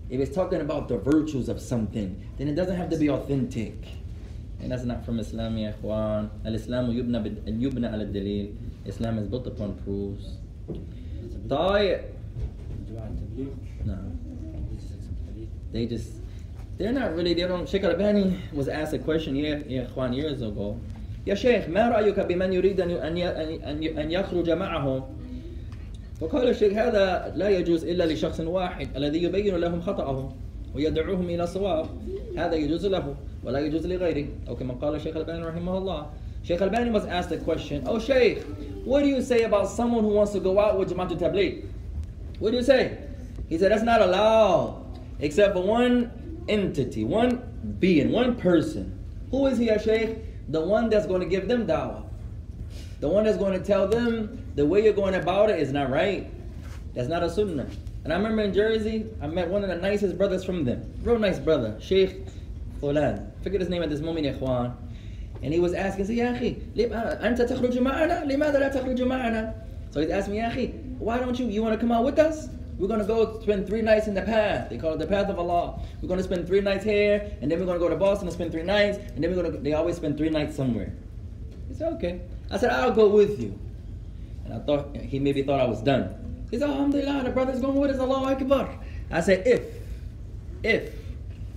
[0.09, 3.73] if it's talking about the virtues of something then it doesn't have to be authentic
[4.61, 8.53] and that's not from Islam يا إخوان الإسلام يبنى بد- يبنى على الدليل
[8.87, 10.37] Islam is built upon proofs
[11.49, 11.99] طيب
[12.85, 13.53] Jama'at Tabligh,
[13.85, 13.97] no
[14.69, 15.49] they just accept hadith.
[15.73, 16.09] they just
[16.77, 20.41] they're not really they don't Sheikh Al-Albani was asked a question year yeah Ikhwan years
[20.41, 20.77] ago
[21.27, 25.01] يا شيخ ما رأيك بمن يريد أن أن أن أن يخرج معهم
[26.21, 30.31] فقال الشيخ هذا لا يجوز إلا لشخص واحد الذي يبين لهم خطأهم
[30.75, 31.85] ويدعوهم إلى صواب
[32.37, 36.05] هذا يجوز له ولا يجوز لغيره أو كما قال الشيخ الباني رحمه الله
[36.45, 38.43] Sheikh Al-Bani was asked a question Oh Sheikh
[38.85, 41.65] what do you say about someone who wants to go out with Jamaat Tabligh
[42.39, 42.97] what do you say
[43.49, 44.85] he said that's not allowed
[45.19, 46.11] except for one
[46.47, 47.41] entity one
[47.79, 48.97] being one person
[49.31, 50.17] who is he ya Sheikh
[50.49, 52.03] the one that's going to give them dawah
[52.99, 55.89] the one that's going to tell them the way you're going about it is not
[55.89, 56.29] right.
[56.93, 57.67] That's not a sunnah.
[58.03, 60.93] And I remember in Jersey, I met one of the nicest brothers from them.
[61.03, 62.25] Real nice brother, Sheikh
[62.81, 63.31] Fulan.
[63.43, 64.75] Forget his name at this moment, ya ikhwan.
[65.43, 69.53] And he was asking, say, يا أخي, ليه- أنت تخرج معنا؟ لماذا لا تخرج معنا?
[69.91, 72.17] So he's asking me, يا أخي, why don't you, you want to come out with
[72.19, 72.47] us?
[72.77, 74.69] We're going to go spend three nights in the path.
[74.69, 75.79] They call it the path of Allah.
[76.01, 78.27] We're going to spend three nights here, and then we're going to go to Boston
[78.27, 80.93] and spend three nights, and then we're going to, they always spend three nights somewhere.
[81.69, 82.21] He said, okay.
[82.50, 83.58] I said, I'll go with you.
[84.44, 86.46] And I thought, he maybe thought I was done.
[86.50, 88.78] He said, Alhamdulillah, the brother's going with us, Allahu Akbar.
[89.10, 89.62] I said, if.
[90.62, 90.94] if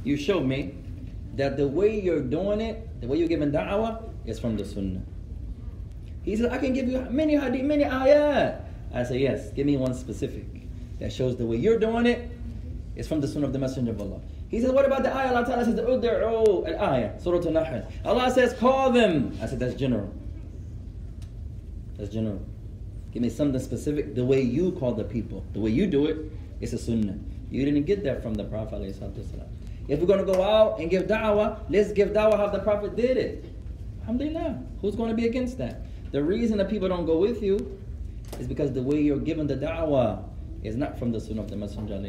[0.04, 0.76] you show me
[1.36, 5.02] that the way you're doing it, the way you're giving da'wah, is from the sunnah.
[6.24, 8.62] He said, I can give you many hadith, many ayat.
[8.94, 10.46] I say, yes, give me one specific
[11.00, 12.30] that shows the way you're doing it
[12.96, 14.22] is from the sunnah of the Messenger of Allah.
[14.50, 15.30] He said, what about the ayah?
[15.30, 17.88] Allah Ta'ala says, Udu'u al-ayah, Surah Al-Nahl.
[18.06, 19.38] Allah says, call them.
[19.42, 20.14] I said, that's general.
[21.98, 22.42] That's general.
[23.12, 24.16] Give me something specific.
[24.16, 26.32] The way you call the people, the way you do it,
[26.62, 27.18] it's a sunnah.
[27.52, 28.82] You didn't get that from the Prophet.
[29.88, 32.96] If we're going to go out and give da'wah, let's give da'wah how the Prophet
[32.96, 33.46] did it.
[34.02, 34.64] Alhamdulillah.
[34.82, 35.82] Who's going to be against that?
[36.12, 37.80] The reason that people don't go with you
[38.40, 40.24] is because the way you're giving the da'wah
[40.64, 42.02] is not from the sunnah of the Messenger.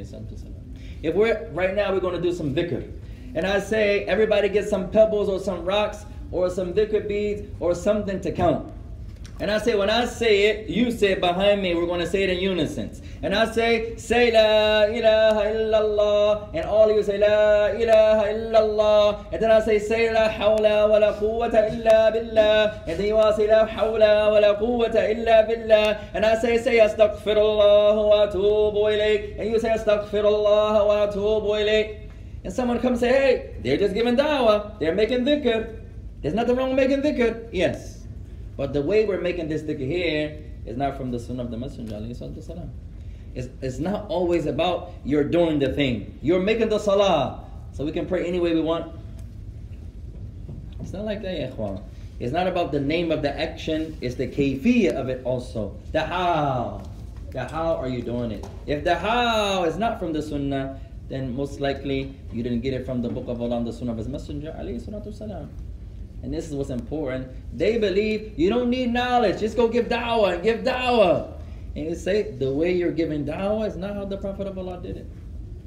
[1.02, 2.90] If we're right now we're going to do some dhikr,
[3.34, 7.74] and I say everybody get some pebbles or some rocks or some dhikr beads or
[7.74, 8.72] something to count.
[9.40, 11.74] And I say, when I say it, you say it behind me.
[11.74, 12.92] We're going to say it in unison.
[13.20, 16.54] And I say, say La ilaha illallah.
[16.54, 19.32] And all of you say La ilaha illallah.
[19.32, 22.84] And then I say, say La hawla wa la quwwata illa billah.
[22.86, 26.10] And then you all say La hawla wa la quwwata illa billah.
[26.14, 29.40] And I say, say astaghfirullah wa atubu ilayk.
[29.40, 32.08] And you say astaghfirullah wa atubu ilayk.
[32.44, 34.78] And someone comes say, hey, they're just giving da'wah.
[34.78, 35.80] They're making dhikr.
[36.22, 37.48] There's nothing wrong with making dhikr.
[37.52, 37.93] Yes.
[38.56, 41.56] But the way we're making this dhikr here is not from the sunnah of the
[41.56, 42.00] Messenger.
[43.34, 46.18] It's, it's not always about you're doing the thing.
[46.22, 47.44] You're making the salah.
[47.72, 48.94] So we can pray any way we want.
[50.80, 51.82] It's not like that, ikhwan.
[52.20, 55.76] It's not about the name of the action, it's the kayfiyah of it also.
[55.90, 56.82] The how.
[57.32, 58.46] The how are you doing it?
[58.66, 60.78] If the how is not from the sunnah,
[61.08, 63.90] then most likely you didn't get it from the book of Allah and the sunnah
[63.90, 65.50] of his messenger, alayhi salatu salam.
[66.24, 67.28] And this is what's important.
[67.52, 69.40] They believe you don't need knowledge.
[69.40, 71.34] Just go give da'wah and give da'wah.
[71.76, 74.80] And you say the way you're giving da'wah is not how the Prophet of Allah
[74.82, 75.06] did it.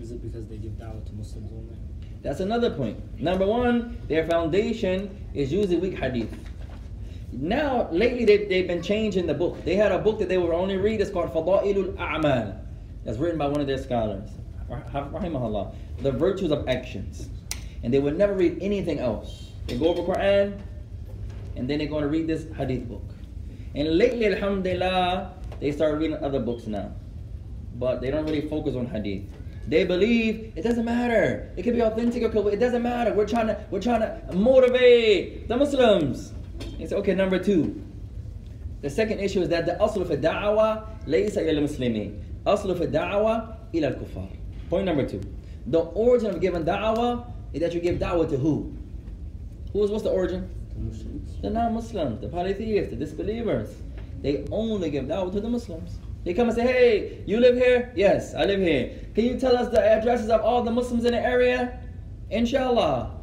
[0.01, 1.75] Is it because they give da'wah to Muslims only?
[2.23, 3.21] That's another point.
[3.21, 6.33] Number one, their foundation is usually weak hadith.
[7.31, 9.63] Now, lately they've, they've been changing the book.
[9.63, 11.01] They had a book that they would only read.
[11.01, 12.59] It's called Fada'ilul A'mal.
[13.05, 14.31] That's written by one of their scholars.
[14.71, 15.75] Rahimahullah.
[15.99, 17.29] The virtues of actions.
[17.83, 19.46] And they would never read anything else.
[19.67, 20.59] They go over Quran,
[21.55, 23.03] and then they're going to read this hadith book.
[23.75, 26.91] And lately, alhamdulillah, they start reading other books now.
[27.75, 29.23] But they don't really focus on hadith.
[29.67, 31.51] They believe it doesn't matter.
[31.57, 33.13] It can be authentic or it doesn't matter.
[33.13, 36.31] We're trying to we're trying to motivate the Muslims.
[36.79, 37.13] It's okay.
[37.13, 37.83] Number two.
[38.81, 42.21] The second issue is that the asl fi da'wa laysa ila muslimin.
[42.45, 44.29] Asl fi da'wa ila al-kuffar.
[44.69, 45.21] Point number two.
[45.65, 48.76] The origin of giving da'wa is that you give da'wa to who?
[49.73, 50.49] Who's what's the origin?
[50.73, 51.41] The Muslims.
[51.41, 53.75] The non-Muslims, the polytheists, the disbelievers.
[54.21, 55.99] They only give da'wah to the Muslims.
[56.23, 57.93] They come and say, hey, you live here?
[57.95, 58.99] Yes, I live here.
[59.13, 61.79] Can you tell us the addresses of all the Muslims in the area?
[62.29, 63.13] Inshallah.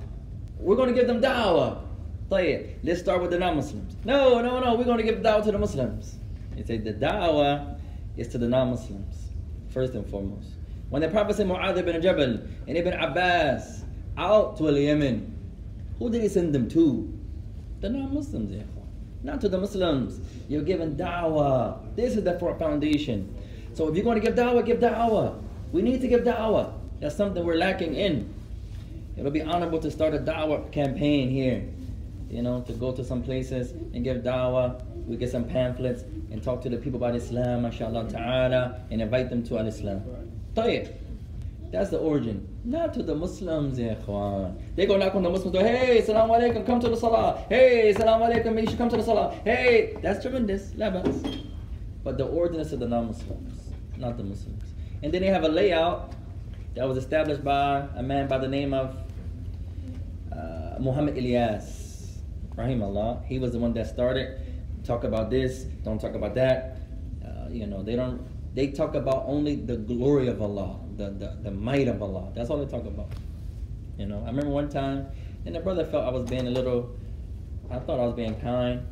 [0.58, 1.80] We're going to give them da'wah.
[2.28, 3.96] Play Let's start with the non-Muslims.
[4.04, 4.74] No, no, no.
[4.74, 6.16] We're going to give da'wah to the Muslims.
[6.56, 7.78] They say the da'wah
[8.16, 9.30] is to the non-Muslims,
[9.68, 10.48] first and foremost.
[10.88, 13.84] When the Prophet said Mu'adh ibn Jabal and Ibn Abbas
[14.16, 15.33] out to Yemen,
[16.04, 17.10] who did he send them to?
[17.80, 18.84] The non-Muslims, Therefore,
[19.22, 20.20] Not to the Muslims.
[20.50, 21.96] You're giving da'wah.
[21.96, 23.34] This is the foundation.
[23.72, 25.40] So if you're going to give da'wah, give da'wah.
[25.72, 26.74] We need to give da'wah.
[27.00, 28.34] That's something we're lacking in.
[29.16, 31.64] It'll be honorable to start a da'wah campaign here.
[32.28, 34.84] You know, to go to some places and give da'wah.
[35.06, 39.30] We get some pamphlets and talk to the people about Islam, mashallah ta'ala, and invite
[39.30, 40.02] them to al-Islam.
[40.54, 41.03] Tayyip.
[41.70, 42.48] That's the origin.
[42.64, 44.60] Not to the Muslims, ikhwan.
[44.76, 47.44] They go knock on the Muslims door, hey, salam alaikum, come to the salah.
[47.48, 49.34] Hey, salam alaikum, you should come to the salah.
[49.44, 51.42] Hey, that's tremendous, labas.
[52.04, 54.62] But the origin is to the non-Muslims, not the Muslims.
[55.02, 56.12] And then they have a layout
[56.74, 58.96] that was established by a man by the name of
[60.32, 62.20] uh, Muhammad Ilyas,
[62.56, 63.22] Allah.
[63.26, 64.40] He was the one that started.
[64.84, 66.78] Talk about this, don't talk about that.
[67.24, 68.20] Uh, you know, they don't.
[68.54, 72.30] They talk about only the glory of Allah the, the, the might of Allah.
[72.34, 73.08] That's all they talk about.
[73.98, 75.06] You know, I remember one time,
[75.46, 76.96] and the brother felt I was being a little,
[77.70, 78.86] I thought I was being kind,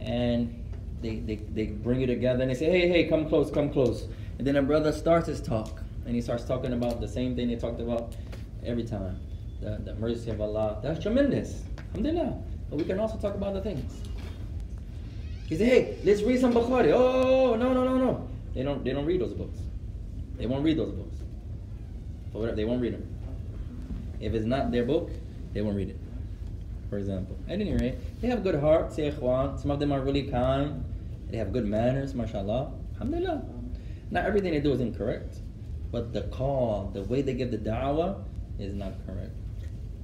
[0.00, 0.62] and
[1.00, 4.06] they, they, they bring you together and they say, hey, hey, come close, come close.
[4.38, 7.48] And then the brother starts his talk, and he starts talking about the same thing
[7.48, 8.14] they talked about
[8.64, 9.20] every time
[9.60, 10.80] the, the mercy of Allah.
[10.82, 11.62] That's tremendous.
[11.90, 12.42] Alhamdulillah.
[12.70, 13.92] But we can also talk about other things.
[15.46, 16.92] He said, hey, let's read some Bukhari.
[16.92, 18.28] Oh, no, no, no, no.
[18.54, 19.58] They don't, they don't read those books.
[20.38, 21.16] They won't read those books.
[22.31, 23.07] For whatever, they won't read them.
[24.19, 25.11] If it's not their book,
[25.53, 25.97] they won't read it.
[26.89, 27.35] For example.
[27.47, 29.59] At any rate, they have good hearts, say ikhwan.
[29.59, 30.83] Some of them are really kind.
[31.29, 32.71] They have good manners, mashallah.
[32.93, 33.43] Alhamdulillah.
[34.11, 35.39] Not everything they do is incorrect.
[35.91, 38.23] But the call, the way they give the da'wah,
[38.59, 39.35] is not correct.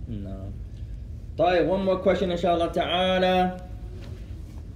[0.07, 0.53] No.
[1.37, 3.61] طيب, one more question inshallah ta'ala.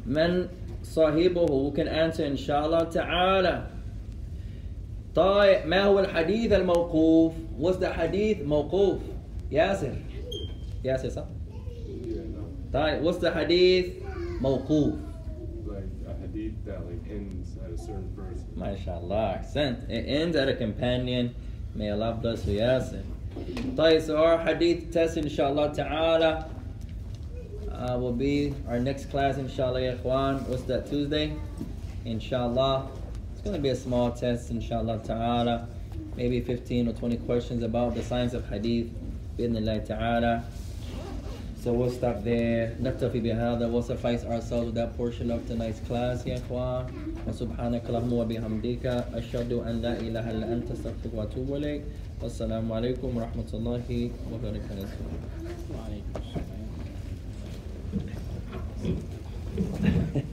[0.08, 0.48] من
[0.84, 3.70] صاحبه who can answer inshallah ta'ala.
[5.15, 7.33] طيب ما hadith al mawquf.
[7.59, 8.99] what's the حديث موقوف
[9.51, 9.95] ياسر
[10.85, 11.25] ياسر sir.
[12.73, 14.03] طيب what's the hadith
[14.41, 14.95] موقوف
[17.63, 19.91] like a certain person.
[19.91, 21.35] Ends at a companion.
[21.75, 23.03] May Allah bless you, Yasin.
[23.77, 26.51] طيب, so our hadith test, inshallah ta'ala,
[27.71, 29.95] uh, will be our next class, inshallah, ya.
[29.95, 31.33] What's that, Tuesday?
[32.05, 32.89] Inshallah.
[33.42, 35.68] It's going to be a small test, inshallah ta'ala.
[36.16, 38.90] Maybe 15 or 20 questions about the science of hadith.
[39.38, 40.44] Bidnillah ta'ala.
[41.64, 42.76] So we'll stop there.
[42.82, 43.70] نكتفي بهذا.
[43.72, 46.86] We'll suffice ourselves with that portion of tonight's class, يا إخوان.
[47.28, 51.82] وسبحانك اللهم وبحمدك أشهد أن لا إله إلا أنت أستغفرك وأتوب إليك.
[52.22, 54.88] والسلام عليكم ورحمة الله وبركاته.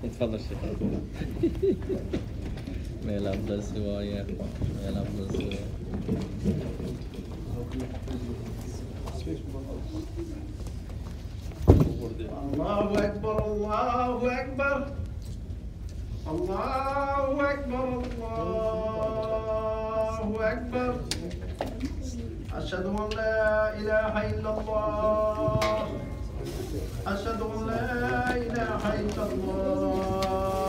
[0.03, 0.59] تفضل شيخ.
[3.10, 5.53] ما يلعب سوا يا اخوان ما يلعب سوا
[12.53, 14.78] الله أكبر الله أكبر.
[16.28, 17.88] الله أكبر
[18.39, 20.91] الله أكبر.
[22.53, 25.60] أشهد أن لا إله إلا الله.
[27.07, 30.68] أشهد أن لا إله إلا الله.